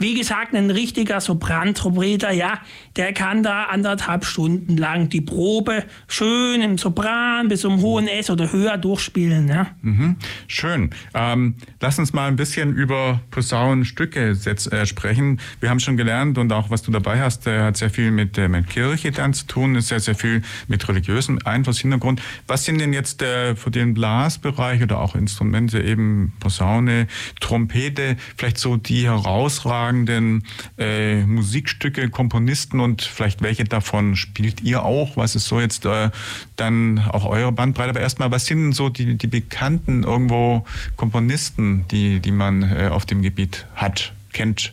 [0.00, 2.60] Wie gesagt, ein richtiger Soprantrompeter, ja,
[2.96, 8.30] der kann da anderthalb Stunden lang die Probe schön im Sopran bis zum hohen S
[8.30, 9.46] oder höher durchspielen.
[9.48, 9.66] Ja.
[9.82, 10.16] Mhm.
[10.46, 10.88] Schön.
[11.12, 15.38] Ähm, lass uns mal ein bisschen über Posaunenstücke äh, sprechen.
[15.60, 18.38] Wir haben schon gelernt und auch was du dabei hast, äh, hat sehr viel mit,
[18.38, 22.22] äh, mit Kirche dann zu tun, ist sehr, sehr viel mit religiösem Einfluss, Hintergrund.
[22.46, 27.06] Was sind denn jetzt äh, für den Blasbereich oder auch Instrumente, eben Posaune,
[27.38, 30.44] Trompete, vielleicht so die herausragenden herausragenden
[30.78, 35.16] äh, Musikstücke, Komponisten und vielleicht welche davon spielt ihr auch?
[35.16, 36.10] Was ist so jetzt äh,
[36.56, 37.90] dann auch eure Bandbreite?
[37.90, 40.64] Aber erstmal, was sind so die, die bekannten irgendwo
[40.96, 44.72] Komponisten, die, die man äh, auf dem Gebiet hat, kennt?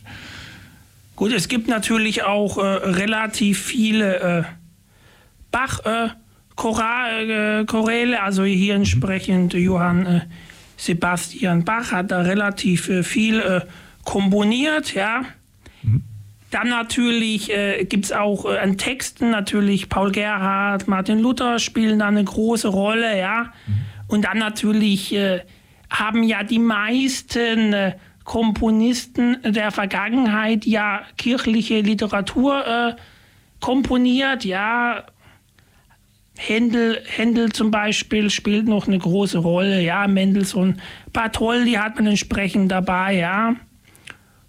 [1.15, 4.43] Gut, es gibt natürlich auch äh, relativ viele äh,
[5.51, 6.09] Bach- äh,
[6.55, 10.23] Choräle, also hier entsprechend Johann
[10.75, 13.63] Sebastian Bach hat da relativ viel
[14.07, 15.23] komponiert, ja.
[15.83, 16.01] Mhm.
[16.49, 21.99] Dann natürlich äh, gibt es auch äh, an Texten natürlich Paul Gerhardt, Martin Luther spielen
[21.99, 23.51] da eine große Rolle, ja.
[23.67, 23.73] Mhm.
[24.07, 25.41] Und dann natürlich äh,
[25.89, 32.95] haben ja die meisten äh, Komponisten der Vergangenheit ja kirchliche Literatur äh,
[33.59, 35.03] komponiert, ja.
[36.37, 40.07] Händel, Händel zum Beispiel spielt noch eine große Rolle, ja.
[40.07, 40.79] Mendelssohn,
[41.11, 43.57] Bartholdy hat man entsprechend dabei, ja.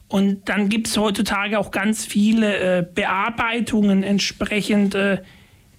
[0.08, 5.18] Und dann gibt es heutzutage auch ganz viele äh, Bearbeitungen entsprechend äh,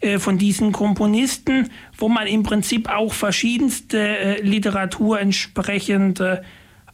[0.01, 6.41] äh, von diesen Komponisten, wo man im Prinzip auch verschiedenste äh, Literatur entsprechend äh,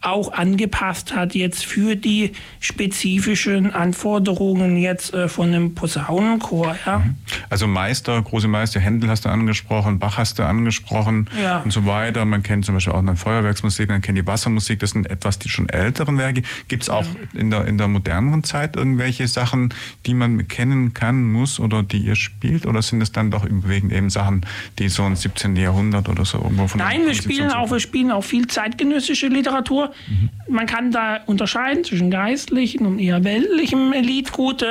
[0.05, 6.75] auch angepasst hat jetzt für die spezifischen Anforderungen jetzt äh, von einem Posaunenchor.
[6.85, 6.99] Ja.
[6.99, 7.15] Mhm.
[7.49, 11.59] Also Meister, große Meister, Händel hast du angesprochen, Bach hast du angesprochen ja.
[11.59, 12.25] und so weiter.
[12.25, 15.49] Man kennt zum Beispiel auch eine Feuerwerksmusik, man kennt die Wassermusik, das sind etwas die
[15.49, 16.43] schon älteren Werke.
[16.67, 17.39] Gibt es auch ja.
[17.39, 19.73] in, der, in der moderneren Zeit irgendwelche Sachen,
[20.05, 22.65] die man kennen kann, muss oder die ihr spielt?
[22.65, 24.45] Oder sind es dann doch überwiegend eben Sachen,
[24.77, 25.55] die so im 17.
[25.55, 29.94] Jahrhundert oder so irgendwo von Nein, wir spielen, auch, wir spielen auch viel zeitgenössische Literatur.
[30.07, 30.29] Mhm.
[30.47, 34.65] Man kann da unterscheiden zwischen geistlichen und eher weltlichem Liedgut.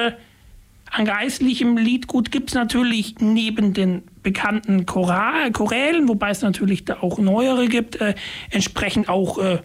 [0.90, 6.98] An geistlichem Liedgut gibt es natürlich neben den bekannten Choral, Chorälen, wobei es natürlich da
[7.00, 8.14] auch neuere gibt, äh,
[8.50, 9.58] entsprechend auch äh,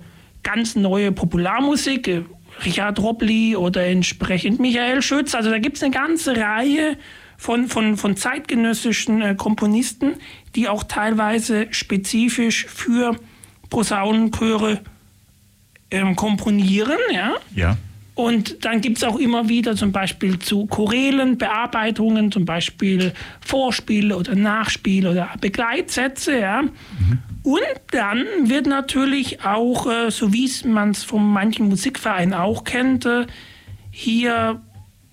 [0.43, 2.24] ganz neue Popularmusik, äh,
[2.66, 5.36] Richard Robley oder entsprechend Michael Schütz.
[5.36, 6.97] Also da gibt es eine ganze Reihe
[7.38, 10.16] von, von, von zeitgenössischen äh, Komponisten,
[10.55, 13.16] die auch teilweise spezifisch für
[13.70, 14.82] Posaunenchöre
[15.91, 17.35] ähm, komponieren, ja.
[17.55, 17.77] Ja.
[18.19, 24.17] Und dann gibt es auch immer wieder zum Beispiel zu Chorälen Bearbeitungen, zum Beispiel Vorspiele
[24.17, 26.37] oder Nachspiele oder Begleitsätze.
[26.37, 26.63] Ja.
[26.63, 27.19] Mhm.
[27.43, 27.61] Und
[27.91, 33.25] dann wird natürlich auch, äh, so wie man es von manchen Musikvereinen auch kennt, äh,
[33.89, 34.61] hier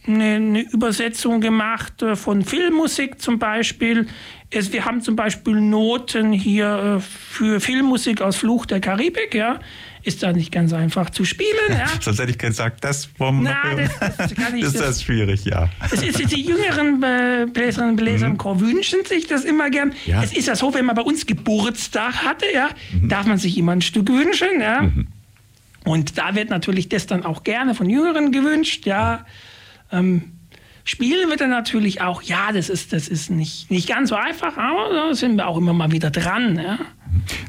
[0.05, 4.09] eine, eine, Übersetzung gemacht äh, von Filmmusik zum Beispiel.
[4.51, 9.33] Es, wir haben zum Beispiel Noten hier für Filmmusik aus Fluch der Karibik.
[9.33, 9.61] Ja
[10.07, 11.51] ist da nicht ganz einfach zu spielen.
[11.69, 11.87] Ja.
[12.01, 15.69] Sonst hätte ich gesagt, das vom Na, das, das, kann ich, ist das, schwierig, ja.
[15.91, 18.35] Es ist, die jüngeren äh, Bläserinnen und Bläser mhm.
[18.35, 19.93] im Chor wünschen sich das immer gern.
[20.07, 20.23] Ja.
[20.23, 23.09] Es ist ja so, wenn man bei uns Geburtstag hatte, ja, mhm.
[23.09, 24.61] darf man sich immer ein Stück wünschen.
[24.61, 24.83] Ja.
[24.83, 25.09] Mhm.
[25.85, 29.27] Und da wird natürlich das dann auch gerne von Jüngeren gewünscht, ja.
[29.91, 30.33] Ähm,
[30.85, 34.57] Spielen wird dann natürlich auch, ja, das ist, das ist nicht, nicht ganz so einfach,
[34.57, 36.61] aber da sind wir auch immer mal wieder dran.
[36.61, 36.79] Ja.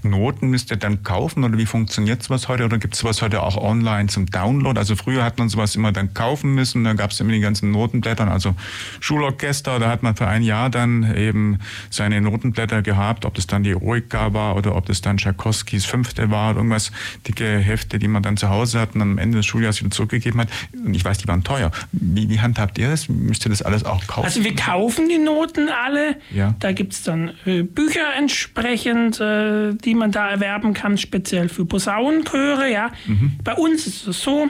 [0.04, 2.66] Noten müsst ihr dann kaufen oder wie funktioniert sowas heute?
[2.66, 4.78] Oder gibt es sowas heute auch online zum Download?
[4.78, 7.72] Also früher hat man sowas immer dann kaufen müssen, dann gab es immer die ganzen
[7.72, 8.56] Notenblätter, also
[9.00, 11.60] Schulorchester, da hat man für ein Jahr dann eben
[11.90, 16.30] seine Notenblätter gehabt, ob das dann die Eroica war oder ob das dann Tchaikovskis Fünfte
[16.30, 16.92] war oder irgendwas,
[17.28, 20.42] dicke Hefte, die man dann zu Hause hat und am Ende des Schuljahres wieder zurückgegeben
[20.42, 20.50] hat.
[20.74, 21.72] Und ich weiß, die waren teuer.
[21.92, 23.10] Wie, wie handhabt ihr das?
[23.10, 24.26] Müsst ihr das alles auch kaufen?
[24.26, 26.18] Also wir kaufen die Noten alle.
[26.34, 26.56] Ja.
[26.60, 29.20] Da gibt es dann äh, Bücher entsprechend.
[29.20, 32.72] Äh, die man da erwerben kann, speziell für Posaunenchöre.
[32.72, 32.92] Ja.
[33.06, 33.38] Mhm.
[33.44, 34.50] Bei uns ist es so,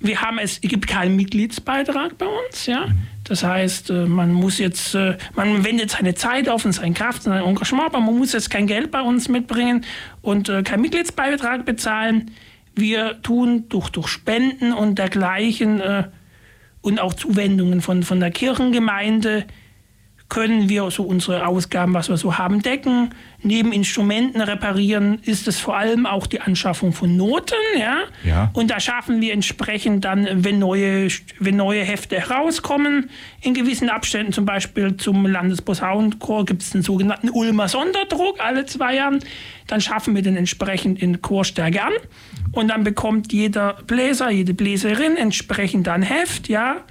[0.00, 2.66] wir haben es, es gibt keinen Mitgliedsbeitrag bei uns.
[2.66, 2.86] Ja.
[2.86, 2.98] Mhm.
[3.24, 7.26] Das heißt, äh, man muss jetzt, äh, man wendet seine Zeit auf und seine Kraft
[7.26, 9.84] und sein Engagement, aber man muss jetzt kein Geld bei uns mitbringen
[10.22, 12.30] und äh, keinen Mitgliedsbeitrag bezahlen.
[12.74, 15.82] Wir tun durch, durch Spenden und dergleichen
[16.82, 19.46] und auch Zuwendungen von, von der Kirchengemeinde
[20.28, 23.10] können wir so unsere Ausgaben, was wir so haben, decken.
[23.42, 27.54] Neben Instrumenten reparieren ist es vor allem auch die Anschaffung von Noten.
[27.78, 27.98] Ja?
[28.24, 28.50] ja.
[28.52, 31.08] Und da schaffen wir entsprechend dann, wenn neue,
[31.38, 33.08] wenn neue Hefte herauskommen,
[33.40, 38.96] in gewissen Abständen, zum Beispiel zum Landesposaunenchor gibt es den sogenannten Ulmer Sonderdruck alle zwei
[38.96, 39.20] Jahre.
[39.68, 41.92] Dann schaffen wir den entsprechend in Chorstärke an.
[42.50, 46.84] Und dann bekommt jeder Bläser, jede Bläserin entsprechend ein Heft, ja,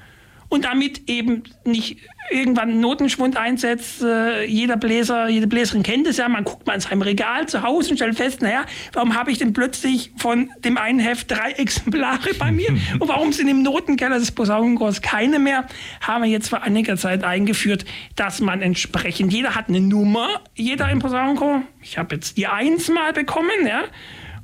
[0.49, 1.97] und damit eben nicht
[2.29, 4.01] irgendwann Notenschwund einsetzt.
[4.01, 6.27] Äh, jeder Bläser, jede Bläserin kennt es ja.
[6.27, 9.37] Man guckt mal in seinem Regal zu Hause und stellt fest, naja, warum habe ich
[9.37, 12.69] denn plötzlich von dem einen Heft drei Exemplare bei mir?
[12.99, 15.67] und warum sind im Notenkeller des Posaunenchors keine mehr?
[16.01, 17.85] Haben wir jetzt vor einiger Zeit eingeführt,
[18.15, 21.63] dass man entsprechend, jeder hat eine Nummer, jeder im Posaunenchor.
[21.81, 23.83] Ich habe jetzt die Eins mal bekommen, ja.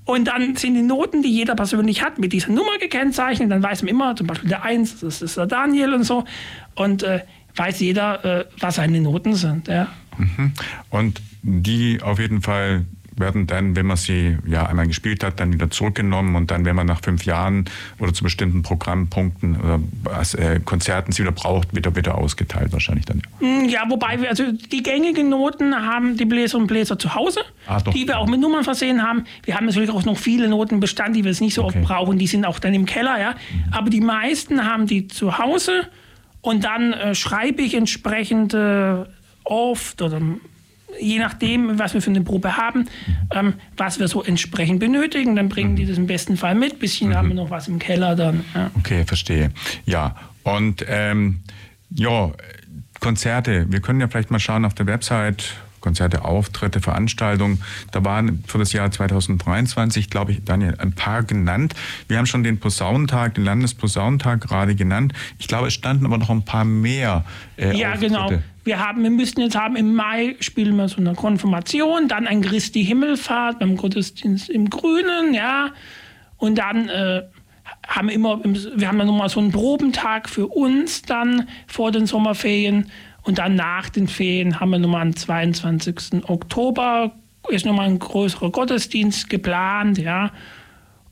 [0.06, 3.52] Und dann sind die Noten, die jeder persönlich hat, mit dieser Nummer gekennzeichnet.
[3.52, 6.26] Dann weiß man immer, zum Beispiel der Eins, das ist der Daniel und so.
[6.76, 7.22] Und äh,
[7.56, 9.68] weiß jeder, äh, was seine Noten sind.
[9.68, 9.88] Ja.
[10.18, 10.54] Mhm.
[10.90, 12.86] Und die auf jeden Fall
[13.22, 16.76] werden dann, wenn man sie ja einmal gespielt hat, dann wieder zurückgenommen und dann, wenn
[16.76, 17.66] man nach fünf Jahren
[18.00, 19.80] oder zu bestimmten Programmpunkten oder
[20.38, 23.22] äh, Konzerten sie wieder braucht, wieder wieder ausgeteilt wahrscheinlich dann.
[23.40, 27.42] Mm, ja, wobei wir, also die gängigen Noten haben die Bläser und Bläser zu Hause,
[27.68, 29.24] ah, die wir auch mit Nummern versehen haben.
[29.44, 31.80] Wir haben natürlich auch noch viele Notenbestand, die wir jetzt nicht so okay.
[31.80, 33.32] oft brauchen, die sind auch dann im Keller, ja.
[33.32, 33.74] Mhm.
[33.74, 35.88] Aber die meisten haben die zu Hause
[36.42, 39.06] und dann äh, schreibe ich entsprechend äh,
[39.44, 40.20] oft oder
[41.00, 42.88] je nachdem, was wir für eine Probe haben,
[43.34, 46.74] ähm, was wir so entsprechend benötigen, dann bringen die das im besten Fall mit.
[46.74, 47.16] Ein bisschen mhm.
[47.16, 48.44] haben wir noch was im Keller dann.
[48.54, 48.72] Ja.
[48.78, 49.52] Okay, verstehe.
[49.86, 51.40] Ja, und ähm,
[51.90, 52.32] ja,
[53.00, 53.66] Konzerte.
[53.70, 57.62] Wir können ja vielleicht mal schauen auf der Website Konzerte, Auftritte, Veranstaltungen.
[57.92, 61.74] Da waren für das Jahr 2023, glaube ich, Daniel, ein paar genannt.
[62.08, 65.14] Wir haben schon den Posaunentag, den Landesposaunentag gerade genannt.
[65.40, 67.26] Ich glaube, es standen aber noch ein paar mehr.
[67.58, 68.14] Äh, ja, Auftritte.
[68.14, 68.32] genau.
[68.64, 72.42] Wir, haben, wir müssten jetzt haben, im Mai spielen wir so eine Konfirmation, dann ein
[72.42, 75.72] Christi Himmelfahrt beim Gottesdienst im Grünen, ja.
[76.38, 77.24] Und dann äh,
[77.88, 82.06] haben wir immer, wir haben dann nochmal so einen Probentag für uns dann vor den
[82.06, 82.92] Sommerferien.
[83.24, 86.24] Und dann nach den Ferien haben wir nochmal am 22.
[86.28, 87.14] Oktober
[87.50, 90.32] ist nochmal ein größerer Gottesdienst geplant, ja.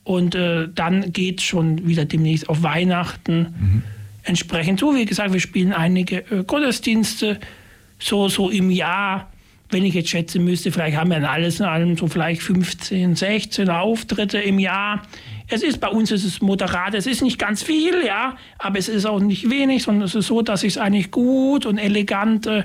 [0.04, 3.82] Und äh, dann geht es schon wieder demnächst auf Weihnachten mhm.
[4.22, 4.94] entsprechend zu.
[4.94, 7.38] Wie gesagt, wir spielen einige äh, Gottesdienste
[7.98, 9.30] so, so im Jahr.
[9.68, 13.14] Wenn ich jetzt schätzen müsste, vielleicht haben wir in alles in allem so vielleicht 15,
[13.14, 15.02] 16 Auftritte im Jahr.
[15.52, 18.88] Es ist bei uns ist es moderat, es ist nicht ganz viel, ja, aber es
[18.88, 22.46] ist auch nicht wenig, sondern es ist so, dass ich es eigentlich gut und elegant
[22.46, 22.62] äh,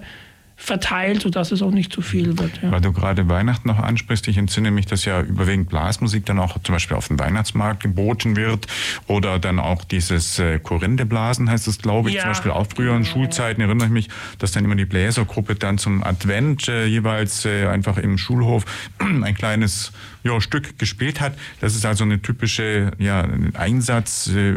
[0.58, 2.62] verteilt, sodass es auch nicht zu viel wird.
[2.62, 2.72] Ja.
[2.72, 6.58] Weil du gerade Weihnachten noch ansprichst, ich entsinne mich, dass ja überwiegend Blasmusik dann auch
[6.64, 8.68] zum Beispiel auf dem Weihnachtsmarkt geboten wird
[9.08, 12.22] oder dann auch dieses äh, Korintheblasen heißt es, glaube ich, ja.
[12.22, 15.78] zum Beispiel auch früher in Schulzeiten erinnere ich mich, dass dann immer die Bläsergruppe dann
[15.78, 18.66] zum Advent äh, jeweils äh, einfach im Schulhof
[19.00, 19.92] ein kleines
[20.26, 21.38] ja, Stück gespielt hat.
[21.62, 24.56] Das ist also eine typische ja, Einsatz, äh,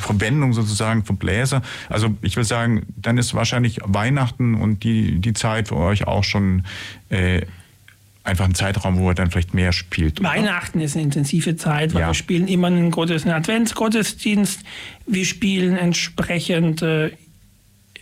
[0.00, 1.62] Verwendung sozusagen von Bläser.
[1.88, 6.24] Also ich würde sagen, dann ist wahrscheinlich Weihnachten und die, die Zeit für euch auch
[6.24, 6.64] schon
[7.08, 7.42] äh,
[8.26, 10.20] einfach ein Zeitraum, wo er dann vielleicht mehr spielt.
[10.20, 10.30] Oder?
[10.30, 12.06] Weihnachten ist eine intensive Zeit, weil ja.
[12.08, 14.60] wir spielen immer einen, Gottes, einen Adventsgottesdienst.
[15.06, 17.10] Wir spielen entsprechend äh,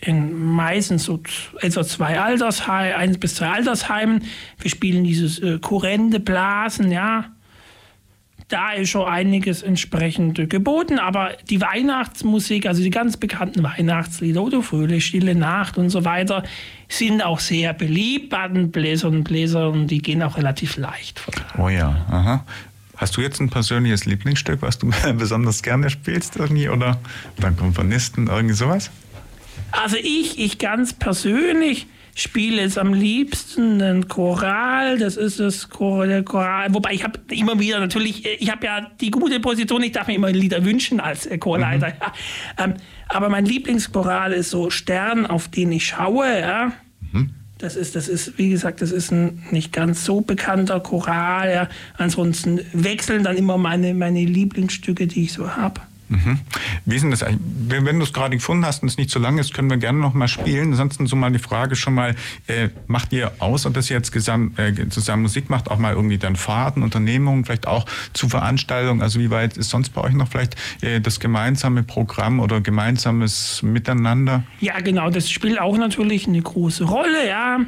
[0.01, 1.21] in meistens so
[1.61, 4.23] etwa zwei Altersheimen, eins bis zwei Altersheimen.
[4.59, 7.34] Wir spielen dieses äh, Kurrende Blasen, ja.
[8.47, 14.61] Da ist schon einiges entsprechend geboten, aber die Weihnachtsmusik, also die ganz bekannten Weihnachtslieder, Odo
[14.61, 16.43] Fröhlich, Stille Nacht und so weiter,
[16.87, 19.87] sind auch sehr beliebt bei den Bläsern und Bläsern.
[19.87, 21.23] Die gehen auch relativ leicht.
[21.57, 22.45] Oh ja, aha.
[22.97, 26.99] Hast du jetzt ein persönliches Lieblingsstück, was du besonders gerne spielst irgendwie oder
[27.37, 28.91] beim Komponisten, irgendwie sowas?
[29.71, 34.97] Also ich, ich ganz persönlich spiele jetzt am liebsten einen Choral.
[34.97, 36.73] Das ist das Choral.
[36.73, 40.15] Wobei ich habe immer wieder natürlich, ich habe ja die gute Position, ich darf mir
[40.15, 41.87] immer Lieder wünschen als Chorleiter.
[41.87, 41.93] Mhm.
[41.99, 42.13] Ja.
[42.63, 42.73] Ähm,
[43.09, 46.39] aber mein Lieblingschoral ist so Stern, auf den ich schaue.
[46.39, 46.71] Ja.
[47.11, 47.31] Mhm.
[47.57, 51.51] Das ist, das ist, wie gesagt, das ist ein nicht ganz so bekannter Choral.
[51.51, 51.69] Ja.
[51.97, 55.81] Ansonsten wechseln dann immer meine, meine Lieblingsstücke, die ich so habe.
[56.07, 56.39] Mhm.
[56.85, 57.41] Wie ist denn das eigentlich?
[57.67, 59.77] Wenn, wenn du es gerade gefunden hast und es nicht so lang ist, können wir
[59.77, 60.71] gerne noch mal spielen.
[60.71, 62.15] Ansonsten so mal die Frage schon mal,
[62.47, 66.17] äh, macht ihr außer dass ihr jetzt gesam, äh, zusammen Musik macht, auch mal irgendwie
[66.17, 69.01] dann Fahrten, Unternehmungen, vielleicht auch zu Veranstaltungen?
[69.01, 73.61] Also wie weit ist sonst bei euch noch vielleicht äh, das gemeinsame Programm oder gemeinsames
[73.63, 74.43] Miteinander?
[74.59, 77.59] Ja, genau, das spielt auch natürlich eine große Rolle, ja.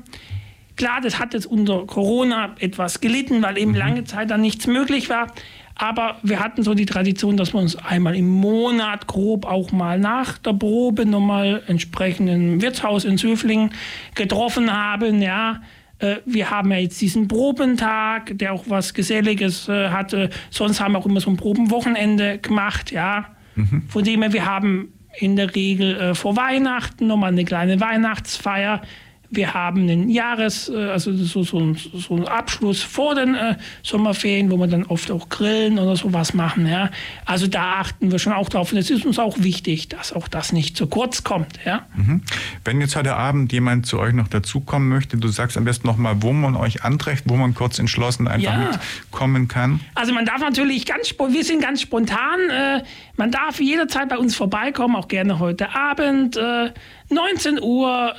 [0.75, 3.77] Klar, das hat jetzt unter Corona etwas gelitten, weil eben mhm.
[3.77, 5.33] lange Zeit dann nichts möglich war.
[5.78, 9.99] Aber wir hatten so die Tradition, dass wir uns einmal im Monat grob auch mal
[9.99, 13.71] nach der Probe nochmal entsprechend im Wirtshaus in Söflingen
[14.15, 15.21] getroffen haben.
[15.21, 15.61] Ja,
[15.99, 20.32] äh, wir haben ja jetzt diesen Probentag, der auch was Geselliges äh, hatte.
[20.49, 22.91] Sonst haben wir auch immer so ein Probenwochenende gemacht.
[22.91, 23.84] Ja, mhm.
[23.88, 28.82] von dem her, wir haben in der Regel äh, vor Weihnachten nochmal eine kleine Weihnachtsfeier
[29.30, 34.49] wir haben einen Jahres, äh, also so, so, so einen Abschluss vor den äh, Sommerferien,
[34.51, 36.67] wo wir dann oft auch grillen oder sowas machen.
[36.67, 36.89] Ja.
[37.25, 38.71] Also da achten wir schon auch drauf.
[38.71, 41.59] Und es ist uns auch wichtig, dass auch das nicht zu kurz kommt.
[41.65, 41.86] Ja.
[41.95, 42.21] Mhm.
[42.63, 46.21] Wenn jetzt heute Abend jemand zu euch noch dazukommen möchte, du sagst am besten nochmal,
[46.21, 48.71] wo man euch anträgt, wo man kurz entschlossen einfach ja.
[48.71, 49.82] mitkommen kann.
[49.95, 52.84] Also man darf natürlich ganz, wir sind ganz spontan, äh,
[53.17, 56.71] man darf jederzeit bei uns vorbeikommen, auch gerne heute Abend, äh,
[57.09, 58.15] 19 Uhr.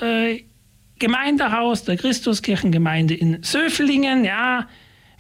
[0.99, 4.67] Äh, Gemeindehaus der Christuskirchengemeinde in Söflingen, ja.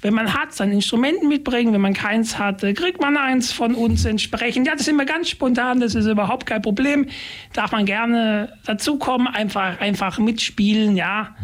[0.00, 1.72] Wenn man hat, sein Instrument mitbringen.
[1.72, 4.66] Wenn man keins hat, kriegt man eins von uns entsprechend.
[4.66, 7.06] Ja, das ist immer ganz spontan, das ist überhaupt kein Problem.
[7.52, 11.34] Darf man gerne dazukommen, einfach, einfach mitspielen, ja.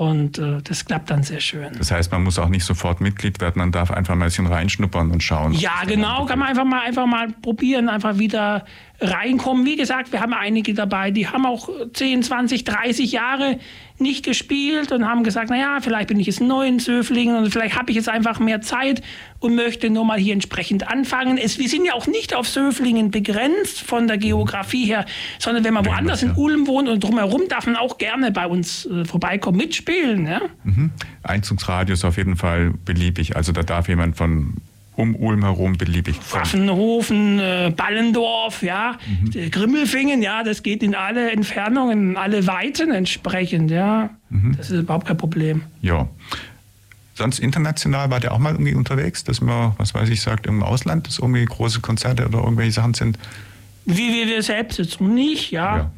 [0.00, 1.74] Und äh, das klappt dann sehr schön.
[1.76, 4.46] Das heißt, man muss auch nicht sofort Mitglied werden, man darf einfach mal ein bisschen
[4.46, 5.52] reinschnuppern und schauen.
[5.52, 8.64] Ja, genau, kann man einfach mal, einfach mal probieren, einfach wieder
[9.00, 9.64] reinkommen.
[9.64, 13.58] Wie gesagt, wir haben einige dabei, die haben auch 10, 20, 30 Jahre
[13.98, 17.78] nicht gespielt und haben gesagt, naja, vielleicht bin ich jetzt neu in Söflingen und vielleicht
[17.78, 19.02] habe ich jetzt einfach mehr Zeit
[19.38, 21.38] und möchte nur mal hier entsprechend anfangen.
[21.38, 25.04] Es, wir sind ja auch nicht auf Söflingen begrenzt von der Geografie her,
[25.38, 28.86] sondern wenn man woanders in Ulm wohnt und drumherum darf man auch gerne bei uns
[28.86, 30.26] äh, vorbeikommen, mitspielen.
[30.26, 30.40] Ja?
[30.64, 30.90] Mhm.
[31.22, 33.36] Einzugsradius auf jeden Fall beliebig.
[33.36, 34.54] Also da darf jemand von
[35.00, 36.16] um Ulm herum beliebig.
[36.16, 39.50] Pfaffenhofen, äh, Ballendorf, ja, mhm.
[39.50, 44.10] Grimmelfingen, ja, das geht in alle Entfernungen, in alle Weiten entsprechend, ja.
[44.28, 44.54] Mhm.
[44.56, 45.62] Das ist überhaupt kein Problem.
[45.80, 46.08] Ja.
[47.14, 50.62] Sonst international war der auch mal irgendwie unterwegs, dass man, was weiß ich, sagt, im
[50.62, 53.18] Ausland, dass irgendwie große Konzerte oder irgendwelche Sachen sind?
[53.84, 55.76] Wie wir selbst jetzt nicht, ja.
[55.76, 55.90] ja.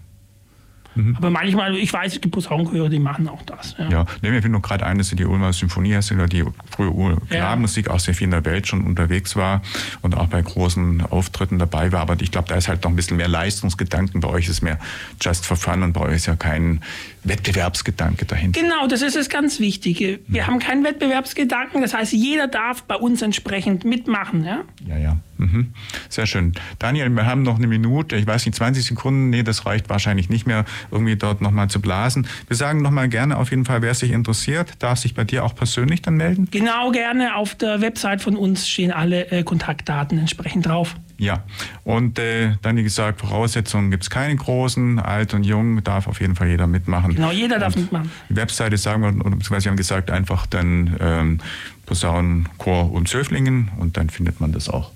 [0.94, 1.16] Mhm.
[1.16, 3.74] Aber manchmal, ich weiß, es gibt Posaunenchöre, die machen auch das.
[3.78, 4.06] Ja, ja.
[4.20, 7.92] Nee, mir fällt nur gerade ein, dass die Ulmer Symphoniehersteller, die früher Klarmusik ja.
[7.92, 9.62] auch sehr viel in der Welt schon unterwegs war
[10.02, 12.00] und auch bei großen Auftritten dabei war.
[12.00, 14.20] Aber ich glaube, da ist halt noch ein bisschen mehr Leistungsgedanken.
[14.20, 14.78] Bei euch ist mehr
[15.20, 16.80] just for fun und bei euch ist ja kein
[17.24, 18.60] Wettbewerbsgedanke dahinter.
[18.60, 20.20] Genau, das ist das ganz Wichtige.
[20.26, 20.46] Wir mhm.
[20.46, 24.44] haben keinen Wettbewerbsgedanken, das heißt, jeder darf bei uns entsprechend mitmachen.
[24.44, 24.98] Ja, ja.
[24.98, 25.16] ja.
[25.42, 25.72] Mhm.
[26.08, 26.52] Sehr schön.
[26.78, 30.28] Daniel, wir haben noch eine Minute, ich weiß nicht, 20 Sekunden, nee, das reicht wahrscheinlich
[30.28, 32.26] nicht mehr, irgendwie dort nochmal zu blasen.
[32.46, 35.54] Wir sagen nochmal gerne auf jeden Fall, wer sich interessiert, darf sich bei dir auch
[35.54, 36.48] persönlich dann melden?
[36.50, 37.36] Genau, gerne.
[37.36, 40.94] Auf der Website von uns stehen alle äh, Kontaktdaten entsprechend drauf.
[41.18, 41.44] Ja,
[41.84, 46.20] und äh, dann wie gesagt, Voraussetzungen gibt es keine großen, alt und jung, darf auf
[46.20, 47.14] jeden Fall jeder mitmachen.
[47.14, 48.10] Genau, jeder darf und mitmachen.
[48.28, 51.38] Die Webseite sagen wir, beziehungsweise haben gesagt, einfach dann ähm,
[51.86, 54.90] Posaunenchor und Zöflingen und dann findet man das auch.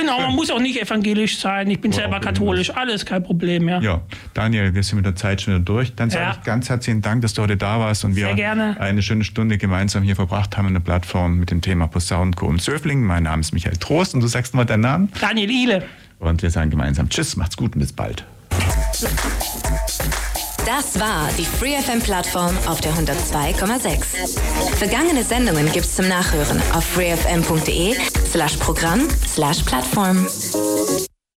[0.00, 1.68] Genau, man muss auch nicht evangelisch sein.
[1.70, 3.68] Ich bin Oder selber katholisch, alles kein Problem.
[3.68, 3.80] Ja.
[3.80, 4.00] ja,
[4.34, 5.94] Daniel, wir sind mit der Zeit schon wieder durch.
[5.94, 6.36] Dann sage ja.
[6.38, 10.02] ich ganz herzlichen Dank, dass du heute da warst und wir eine schöne Stunde gemeinsam
[10.02, 13.02] hier verbracht haben in der Plattform mit dem Thema Posaunenchor und Söfling.
[13.02, 15.12] Mein Name ist Michael Trost und du sagst mal deinen Namen.
[15.20, 15.82] Daniel Ile.
[16.20, 18.24] Und wir sagen gemeinsam Tschüss, macht's gut und bis bald.
[20.68, 24.38] Das war die FreeFM-Plattform auf der 102,6.
[24.76, 27.96] Vergangene Sendungen gibt's zum Nachhören auf freefm.de
[28.30, 30.28] slash Programm slash Plattform.